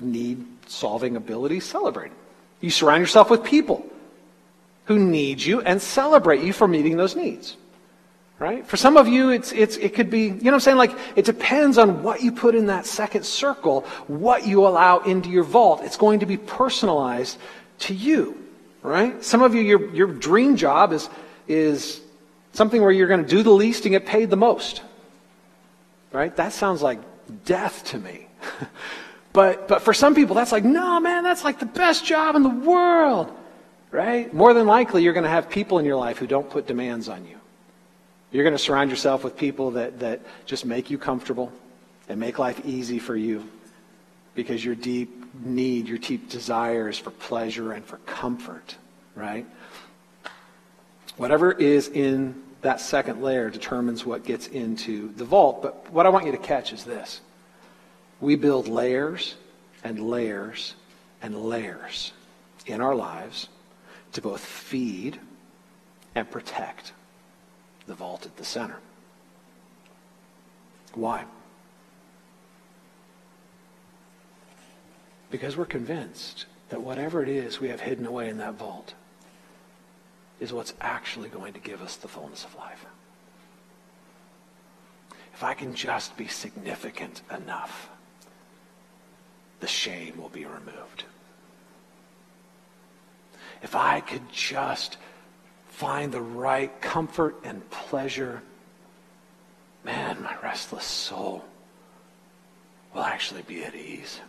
[0.00, 2.16] need solving abilities celebrated.
[2.60, 3.86] You surround yourself with people
[4.86, 7.56] who need you and celebrate you for meeting those needs.
[8.38, 8.66] Right?
[8.66, 10.76] For some of you, it's, it's, it could be, you know what I'm saying?
[10.76, 15.30] Like, it depends on what you put in that second circle, what you allow into
[15.30, 15.80] your vault.
[15.82, 17.38] It's going to be personalized
[17.80, 18.42] to you.
[18.82, 19.24] Right?
[19.24, 21.08] Some of you, your, your dream job is,
[21.48, 22.00] is
[22.52, 24.82] something where you're going to do the least and get paid the most.
[26.12, 26.34] Right?
[26.36, 26.98] That sounds like
[27.46, 28.28] death to me.
[29.36, 32.42] but, but for some people, that's like, no, man, that's like the best job in
[32.42, 33.30] the world.
[33.90, 34.32] Right?
[34.32, 37.10] More than likely, you're going to have people in your life who don't put demands
[37.10, 37.38] on you.
[38.32, 41.52] You're going to surround yourself with people that, that just make you comfortable
[42.08, 43.46] and make life easy for you
[44.34, 45.10] because your deep
[45.44, 48.74] need, your deep desires for pleasure and for comfort,
[49.14, 49.44] right?
[51.18, 55.60] Whatever is in that second layer determines what gets into the vault.
[55.60, 57.20] But what I want you to catch is this
[58.20, 59.34] we build layers
[59.84, 60.74] and layers
[61.22, 62.12] and layers
[62.66, 63.48] in our lives
[64.12, 65.18] to both feed
[66.14, 66.92] and protect
[67.86, 68.78] the vault at the center.
[70.94, 71.24] Why?
[75.30, 78.94] Because we're convinced that whatever it is we have hidden away in that vault
[80.40, 82.86] is what's actually going to give us the fullness of life.
[85.34, 87.90] If I can just be significant enough,
[89.60, 91.04] the shame will be removed.
[93.62, 94.98] If I could just
[95.68, 98.42] find the right comfort and pleasure,
[99.84, 101.44] man, my restless soul
[102.94, 104.20] will actually be at ease.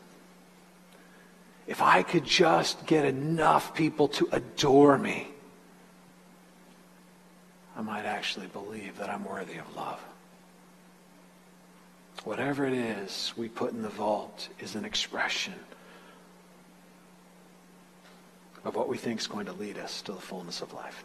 [1.67, 5.27] If I could just get enough people to adore me,
[7.75, 9.99] I might actually believe that I'm worthy of love.
[12.23, 15.53] Whatever it is we put in the vault is an expression
[18.65, 21.03] of what we think is going to lead us to the fullness of life.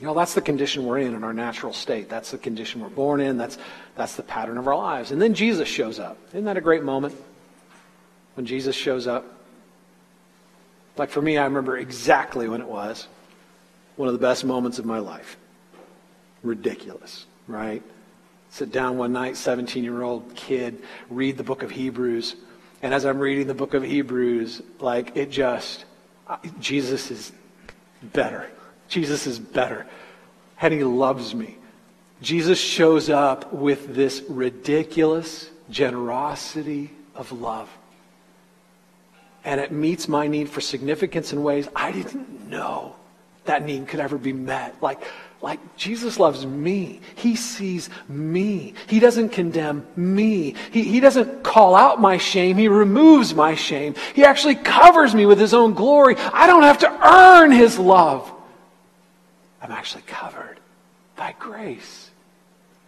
[0.00, 2.08] You know, that's the condition we're in in our natural state.
[2.08, 3.36] That's the condition we're born in.
[3.36, 3.58] That's,
[3.94, 5.10] that's the pattern of our lives.
[5.10, 6.18] And then Jesus shows up.
[6.28, 7.14] Isn't that a great moment?
[8.34, 9.24] When Jesus shows up.
[10.96, 13.06] Like for me, I remember exactly when it was.
[13.96, 15.36] One of the best moments of my life.
[16.42, 17.82] Ridiculous, right?
[18.52, 22.36] Sit down one night, 17 year old kid, read the book of Hebrews.
[22.82, 25.86] And as I'm reading the book of Hebrews, like it just,
[26.28, 27.32] uh, Jesus is
[28.02, 28.50] better.
[28.88, 29.86] Jesus is better.
[30.60, 31.56] And he loves me.
[32.20, 37.70] Jesus shows up with this ridiculous generosity of love.
[39.46, 42.96] And it meets my need for significance in ways I didn't know
[43.46, 44.80] that need could ever be met.
[44.82, 45.00] Like,
[45.42, 47.00] like Jesus loves me.
[47.16, 48.74] He sees me.
[48.86, 50.54] He doesn't condemn me.
[50.70, 52.56] He, he doesn't call out my shame.
[52.56, 53.94] He removes my shame.
[54.14, 56.16] He actually covers me with his own glory.
[56.16, 58.32] I don't have to earn his love.
[59.60, 60.60] I'm actually covered
[61.16, 62.10] by grace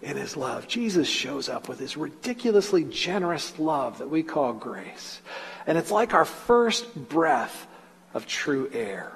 [0.00, 0.68] in his love.
[0.68, 5.20] Jesus shows up with his ridiculously generous love that we call grace.
[5.66, 7.66] And it's like our first breath
[8.12, 9.12] of true air.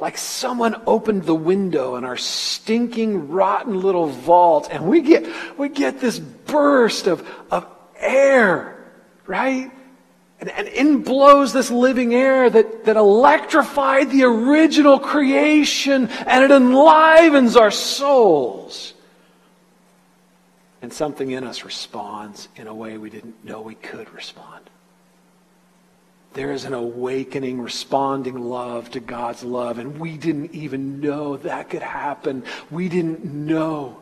[0.00, 5.26] Like someone opened the window in our stinking, rotten little vault, and we get,
[5.56, 7.66] we get this burst of, of
[7.96, 8.84] air,
[9.26, 9.70] right?
[10.40, 16.50] And, and in blows this living air that, that electrified the original creation, and it
[16.50, 18.94] enlivens our souls.
[20.82, 24.68] And something in us responds in a way we didn't know we could respond.
[26.34, 31.70] There is an awakening, responding love to God's love, and we didn't even know that
[31.70, 32.42] could happen.
[32.72, 33.98] We didn't know.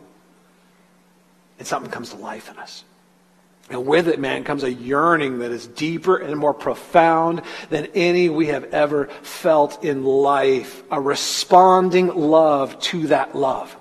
[1.58, 2.84] And something comes to life in us.
[3.68, 8.30] And with it, man, comes a yearning that is deeper and more profound than any
[8.30, 10.82] we have ever felt in life.
[10.90, 13.76] A responding love to that love.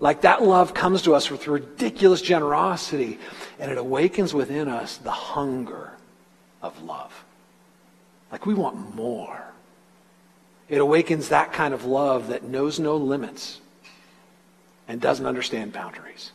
[0.00, 3.20] Like that love comes to us with ridiculous generosity,
[3.60, 5.91] and it awakens within us the hunger
[6.62, 7.12] of love.
[8.30, 9.42] Like we want more.
[10.68, 13.60] It awakens that kind of love that knows no limits
[14.88, 16.32] and doesn't understand boundaries.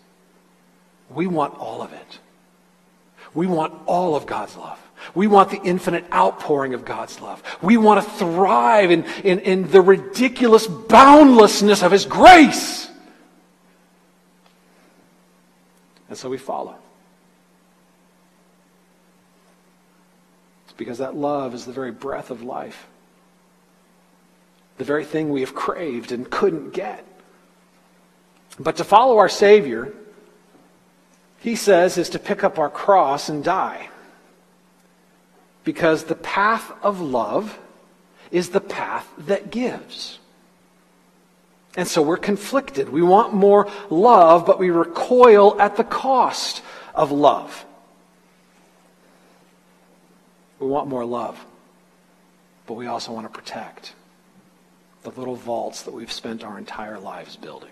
[1.09, 2.19] We want all of it.
[3.33, 4.79] We want all of God's love.
[5.13, 7.41] We want the infinite outpouring of God's love.
[7.61, 12.89] We want to thrive in, in, in the ridiculous boundlessness of His grace.
[16.09, 16.75] And so we follow.
[20.77, 22.87] Because that love is the very breath of life,
[24.77, 27.03] the very thing we have craved and couldn't get.
[28.59, 29.93] But to follow our Savior,
[31.39, 33.89] he says, is to pick up our cross and die.
[35.63, 37.59] Because the path of love
[38.31, 40.19] is the path that gives.
[41.75, 42.89] And so we're conflicted.
[42.89, 46.63] We want more love, but we recoil at the cost
[46.95, 47.65] of love.
[50.59, 51.43] We want more love,
[52.65, 53.93] but we also want to protect
[55.03, 57.71] the little vaults that we've spent our entire lives building.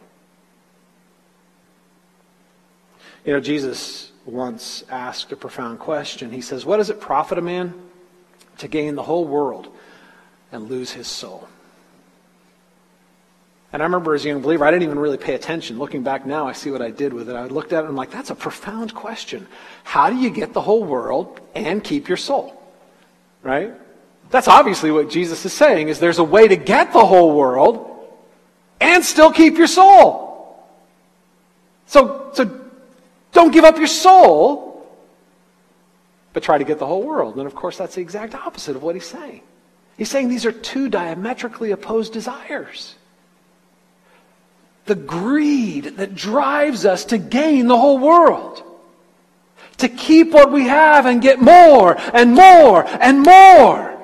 [3.26, 6.32] You know, Jesus once asked a profound question.
[6.32, 7.74] He says, What does it profit a man
[8.60, 9.68] to gain the whole world
[10.52, 11.48] and lose his soul?
[13.74, 15.80] And I remember as a young believer, I didn't even really pay attention.
[15.80, 17.36] Looking back now, I see what I did with it.
[17.36, 19.48] I looked at it and I'm like, that's a profound question.
[19.84, 22.62] How do you get the whole world and keep your soul?
[23.46, 23.76] Right?
[24.32, 28.10] That's obviously what Jesus is saying is there's a way to get the whole world
[28.82, 30.66] and still keep your soul.
[31.86, 32.60] So, so
[33.34, 34.90] don't give up your soul,
[36.34, 37.38] but try to get the whole world.
[37.38, 39.44] And of course, that's the exact opposite of what he's saying.
[39.96, 42.96] He's saying these are two diametrically opposed desires.
[44.86, 48.64] The greed that drives us to gain the whole world,
[49.78, 53.98] to keep what we have and get more and more and more,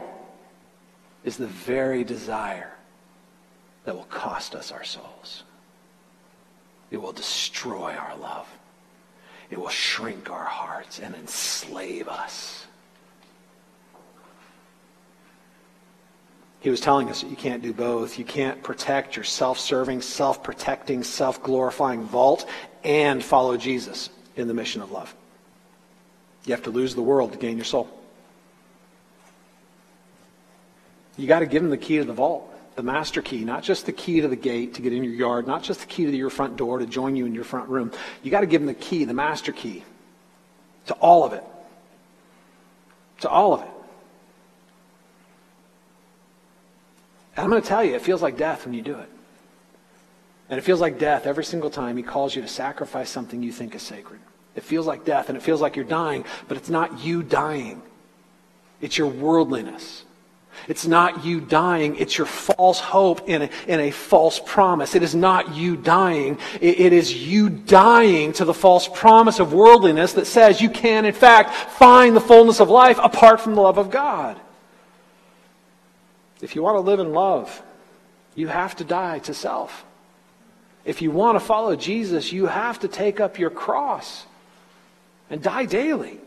[1.24, 2.72] is the very desire
[3.86, 5.44] that will cost us our souls.
[6.90, 8.48] It will destroy our love.
[9.50, 12.66] It will shrink our hearts and enslave us.
[16.62, 18.20] He was telling us that you can't do both.
[18.20, 22.48] You can't protect your self serving, self protecting, self glorifying vault
[22.84, 25.14] and follow Jesus in the mission of love.
[26.46, 27.89] You have to lose the world to gain your soul.
[31.18, 33.86] You got to give him the key to the vault the master key, not just
[33.86, 36.16] the key to the gate to get in your yard, not just the key to
[36.16, 37.92] your front door to join you in your front room.
[38.24, 39.84] You got to give them the key, the master key,
[40.88, 41.44] to all of it.
[43.22, 43.68] To all of it.
[47.36, 49.10] And I'm going to tell you, it feels like death when you do it.
[50.50, 53.52] And it feels like death every single time he calls you to sacrifice something you
[53.52, 54.20] think is sacred.
[54.56, 57.82] It feels like death and it feels like you're dying, but it's not you dying.
[58.82, 60.04] It's your worldliness.
[60.68, 61.95] It's not you dying.
[61.95, 64.95] It's your false hope in a, in a false promise.
[64.95, 66.38] It is not you dying.
[66.60, 71.06] It, it is you dying to the false promise of worldliness that says you can,
[71.06, 74.39] in fact, find the fullness of life apart from the love of God.
[76.41, 77.62] If you want to live in love,
[78.36, 79.86] you have to die to self.
[80.84, 84.26] If you want to follow Jesus, you have to take up your cross
[85.32, 86.20] and die daily.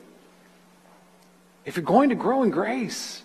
[1.64, 3.22] If you're going to grow in grace,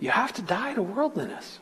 [0.00, 1.60] you have to die to worldliness.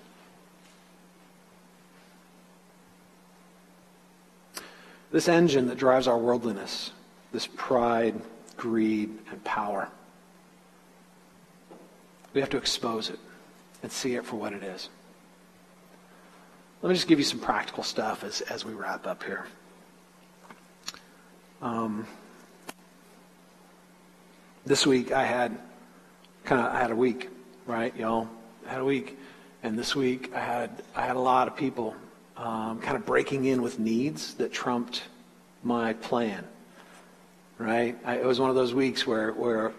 [5.11, 6.93] This engine that drives our worldliness,
[7.33, 8.15] this pride,
[8.57, 9.89] greed, and power,
[12.33, 13.19] we have to expose it
[13.83, 14.89] and see it for what it is.
[16.81, 19.47] Let me just give you some practical stuff as, as we wrap up here.
[21.63, 22.07] Um,
[24.67, 25.57] this week I had
[26.45, 27.31] kind of I had a week
[27.67, 27.95] right?
[27.97, 28.29] y'all?
[28.67, 29.19] I had a week,
[29.63, 31.95] and this week I had I had a lot of people
[32.37, 35.03] um, kind of breaking in with needs that trumped
[35.63, 36.45] my plan,
[37.59, 37.97] right?
[38.05, 39.73] I, it was one of those weeks where where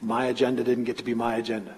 [0.00, 1.74] my agenda didn't get to be my agenda.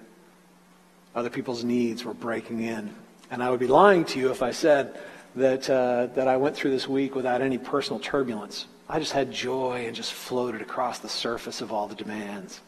[1.15, 2.93] Other people's needs were breaking in,
[3.31, 4.97] and I would be lying to you if I said
[5.39, 8.67] that uh, that I went through this week without any personal turbulence.
[8.87, 12.61] I just had joy and just floated across the surface of all the demands,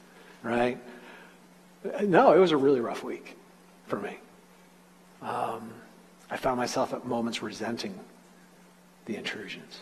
[0.43, 0.77] right?
[2.03, 3.37] No, it was a really rough week
[3.87, 4.17] for me.
[5.21, 5.73] Um,
[6.29, 7.99] I found myself at moments resenting
[9.05, 9.81] the intrusions,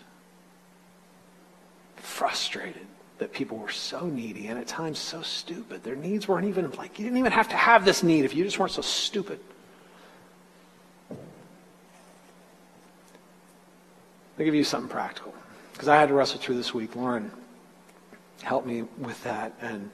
[1.98, 2.88] frustrated
[3.18, 5.84] that people were so needy and at times so stupid.
[5.84, 8.46] Their needs weren't even like, you didn't even have to have this need if you
[8.46, 9.40] just weren't so stupid.
[14.40, 15.34] I'll give you something practical
[15.74, 16.96] because I had to wrestle through this week.
[16.96, 17.30] Lauren
[18.42, 19.92] helped me with that and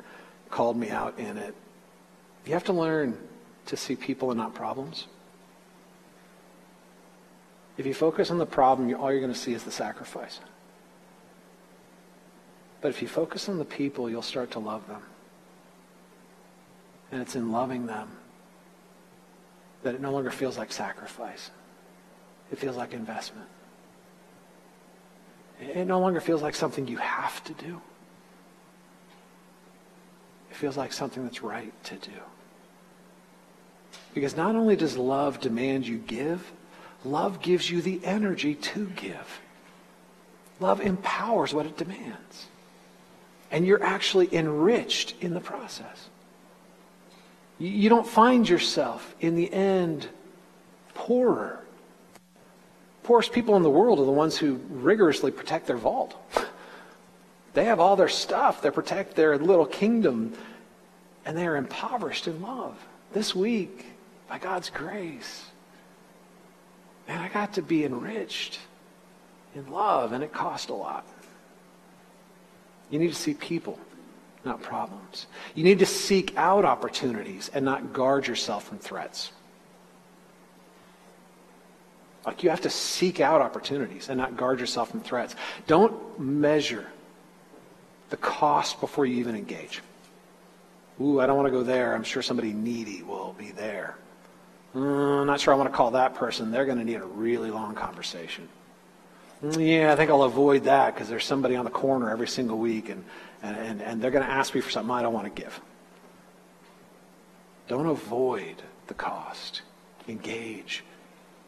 [0.52, 1.56] called me out in it.
[2.46, 3.18] You have to learn
[3.66, 5.08] to see people and not problems.
[7.78, 10.40] If you focus on the problem, all you're going to see is the sacrifice.
[12.82, 15.02] But if you focus on the people, you'll start to love them.
[17.12, 18.10] And it's in loving them
[19.82, 21.50] that it no longer feels like sacrifice.
[22.52, 23.48] It feels like investment.
[25.60, 27.82] It no longer feels like something you have to do.
[30.52, 32.12] It feels like something that's right to do.
[34.14, 36.52] Because not only does love demand you give,
[37.04, 39.42] love gives you the energy to give.
[40.60, 42.48] Love empowers what it demands.
[43.52, 46.10] And you're actually enriched in the process.
[47.60, 50.08] You don't find yourself, in the end,
[50.94, 51.65] poorer.
[53.06, 56.16] Poorest people in the world are the ones who rigorously protect their vault.
[57.54, 60.34] They have all their stuff, they protect their little kingdom,
[61.24, 62.76] and they are impoverished in love.
[63.14, 63.86] This week,
[64.28, 65.46] by God's grace,
[67.08, 68.58] man, I got to be enriched
[69.54, 71.06] in love, and it cost a lot.
[72.90, 73.78] You need to see people,
[74.44, 75.28] not problems.
[75.54, 79.32] You need to seek out opportunities and not guard yourself from threats.
[82.26, 85.36] Like you have to seek out opportunities and not guard yourself from threats.
[85.68, 86.88] Don't measure
[88.10, 89.82] the cost before you even engage.
[91.02, 91.94] Ooh, I don't want to go there.
[91.94, 93.98] I'm sure somebody needy will be there.
[94.74, 96.52] Mm, I'm not sure I want to call that person.
[96.52, 98.48] They're going to need a really long conversation.
[99.44, 102.58] Mm, yeah, I think I'll avoid that because there's somebody on the corner every single
[102.58, 103.04] week and,
[103.44, 105.60] and, and they're going to ask me for something I don't want to give.
[107.68, 109.62] Don't avoid the cost.
[110.08, 110.84] Engage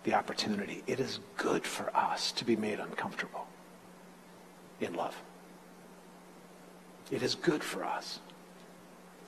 [0.07, 0.81] the opportunity.
[0.87, 3.45] It is good for us to be made uncomfortable
[4.79, 5.21] in love.
[7.11, 8.19] It is good for us.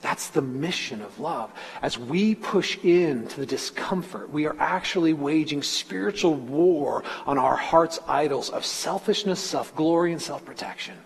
[0.00, 1.52] That's the mission of love.
[1.82, 7.98] As we push into the discomfort, we are actually waging spiritual war on our heart's
[8.08, 10.96] idols of selfishness, self glory, and self protection.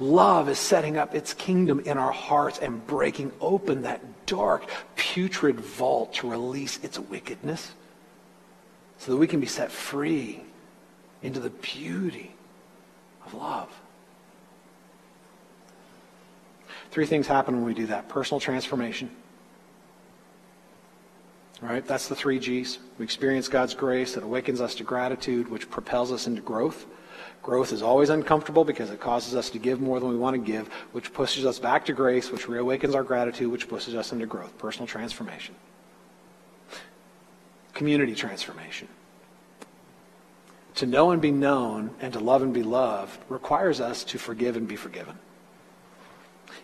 [0.00, 4.64] Love is setting up its kingdom in our hearts and breaking open that dark,
[4.96, 7.74] putrid vault to release its wickedness
[8.98, 10.42] so that we can be set free
[11.22, 12.34] into the beauty
[13.26, 13.70] of love.
[16.90, 19.10] Three things happen when we do that personal transformation.
[21.60, 21.86] Right?
[21.86, 22.78] That's the three G's.
[22.98, 26.86] We experience God's grace that awakens us to gratitude, which propels us into growth.
[27.42, 30.40] Growth is always uncomfortable because it causes us to give more than we want to
[30.40, 34.26] give, which pushes us back to grace, which reawakens our gratitude, which pushes us into
[34.26, 34.56] growth.
[34.58, 35.54] Personal transformation.
[37.74, 38.88] Community transformation.
[40.76, 44.56] To know and be known and to love and be loved requires us to forgive
[44.56, 45.16] and be forgiven.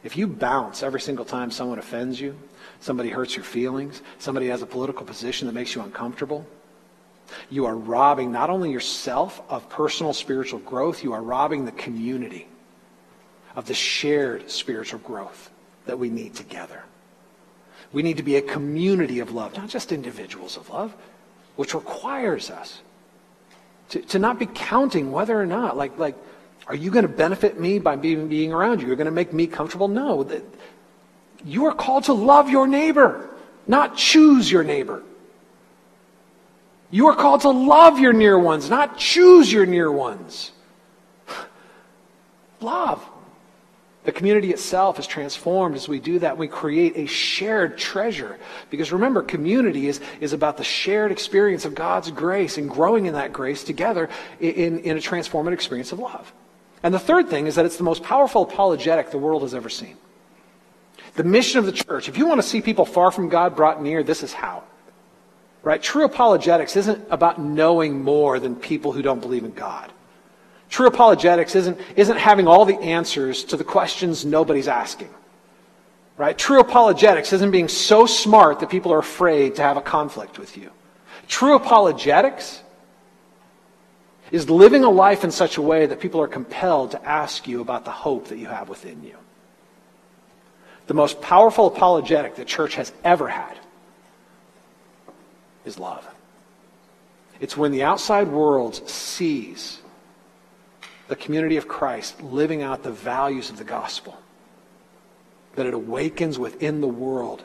[0.03, 2.37] If you bounce every single time someone offends you,
[2.81, 6.47] somebody hurts your feelings, somebody has a political position that makes you uncomfortable,
[7.49, 12.49] you are robbing not only yourself of personal spiritual growth, you are robbing the community
[13.55, 15.51] of the shared spiritual growth
[15.87, 16.83] that we need together.
[17.93, 20.95] We need to be a community of love, not just individuals of love,
[21.57, 22.81] which requires us
[23.91, 26.17] to, to not be counting whether or not, like, like
[26.67, 28.87] are you going to benefit me by being, being around you?
[28.87, 29.89] You're going to make me comfortable?
[29.89, 30.29] No.
[31.45, 33.29] You are called to love your neighbor,
[33.67, 35.03] not choose your neighbor.
[36.93, 40.53] You are called to love your near ones, not choose your near ones.
[42.61, 43.05] Love.
[44.05, 46.39] The community itself is transformed as we do that.
[46.39, 48.39] We create a shared treasure.
[48.71, 53.13] Because remember, community is, is about the shared experience of God's grace and growing in
[53.15, 54.09] that grace together
[54.41, 56.33] in, in a transformative experience of love.
[56.83, 59.69] And the third thing is that it's the most powerful apologetic the world has ever
[59.69, 59.97] seen.
[61.17, 63.83] The mission of the church, if you want to see people far from God brought
[63.83, 64.63] near, this is how.
[65.63, 65.83] Right?
[65.83, 69.93] True apologetics isn't about knowing more than people who don't believe in God.
[70.71, 75.11] True apologetics isn't, isn't having all the answers to the questions nobody's asking.
[76.17, 76.37] Right?
[76.39, 80.57] True apologetics isn't being so smart that people are afraid to have a conflict with
[80.57, 80.71] you.
[81.27, 82.63] True apologetics
[84.31, 87.61] is living a life in such a way that people are compelled to ask you
[87.61, 89.17] about the hope that you have within you.
[90.87, 93.59] The most powerful apologetic the church has ever had
[95.65, 96.07] is love.
[97.41, 99.80] It's when the outside world sees
[101.11, 104.17] the community of Christ living out the values of the gospel
[105.57, 107.43] that it awakens within the world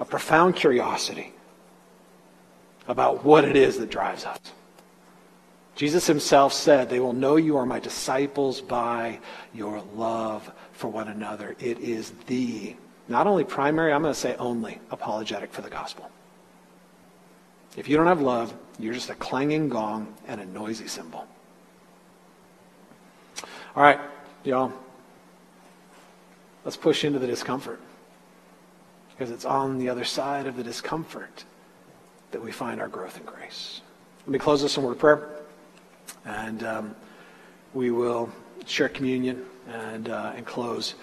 [0.00, 1.32] a profound curiosity
[2.88, 4.40] about what it is that drives us.
[5.76, 9.20] Jesus himself said, They will know you are my disciples by
[9.54, 11.54] your love for one another.
[11.60, 12.74] It is the,
[13.06, 16.10] not only primary, I'm going to say only, apologetic for the gospel.
[17.76, 21.28] If you don't have love, you're just a clanging gong and a noisy cymbal.
[23.76, 23.98] All right,
[24.44, 24.72] y'all.
[26.64, 27.80] Let's push into the discomfort.
[29.10, 31.44] Because it's on the other side of the discomfort
[32.30, 33.80] that we find our growth in grace.
[34.26, 35.28] Let me close this in word of prayer.
[36.24, 36.96] And um,
[37.74, 38.30] we will
[38.64, 40.94] share communion and, uh, and close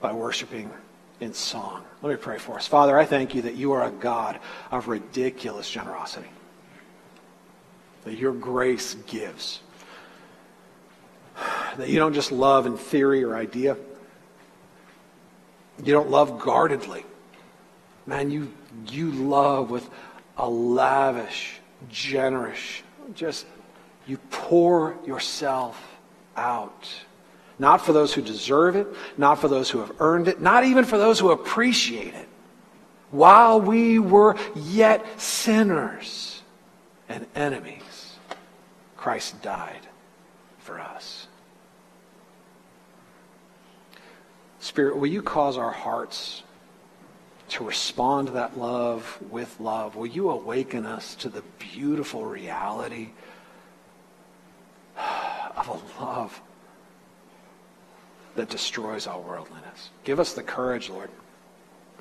[0.00, 0.70] by worshiping
[1.18, 1.84] in song.
[2.00, 2.66] Let me pray for us.
[2.66, 4.38] Father, I thank you that you are a God
[4.70, 6.30] of ridiculous generosity,
[8.04, 9.60] that your grace gives,
[11.80, 13.76] that you don't just love in theory or idea,
[15.82, 17.04] you don't love guardedly.
[18.06, 18.52] Man, you,
[18.88, 19.88] you love with
[20.36, 21.58] a lavish,
[21.88, 22.82] generous,
[23.14, 23.46] just
[24.06, 25.98] you pour yourself
[26.36, 26.88] out.
[27.58, 30.84] Not for those who deserve it, not for those who have earned it, not even
[30.84, 32.28] for those who appreciate it.
[33.10, 36.42] While we were yet sinners
[37.08, 38.16] and enemies,
[38.96, 39.86] Christ died
[40.58, 41.26] for us.
[44.70, 46.44] Spirit, will you cause our hearts
[47.48, 49.96] to respond to that love with love?
[49.96, 53.08] Will you awaken us to the beautiful reality
[54.96, 56.40] of a love
[58.36, 59.90] that destroys all worldliness?
[60.04, 61.10] Give us the courage, Lord,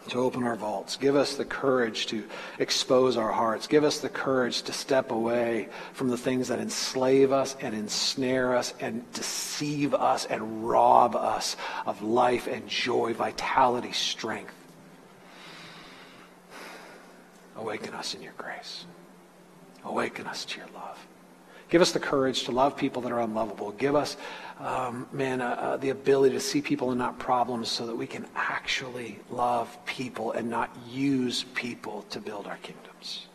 [0.08, 0.98] to open our vaults.
[0.98, 2.24] Give us the courage to
[2.58, 3.68] expose our hearts.
[3.68, 8.56] Give us the courage to step away from the things that enslave us and ensnare
[8.56, 14.54] us and deceive us and rob us of life and joy, vitality, strength.
[17.56, 18.86] Awaken us in your grace.
[19.84, 20.98] Awaken us to your love.
[21.70, 23.72] Give us the courage to love people that are unlovable.
[23.72, 24.18] Give us,
[24.60, 28.06] um, man, uh, uh, the ability to see people and not problems so that we
[28.06, 33.28] can actually love people and not use people to build our kingdoms.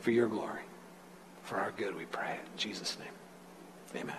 [0.00, 0.62] For your glory,
[1.42, 2.38] for our good, we pray.
[2.52, 4.16] In Jesus' name, amen.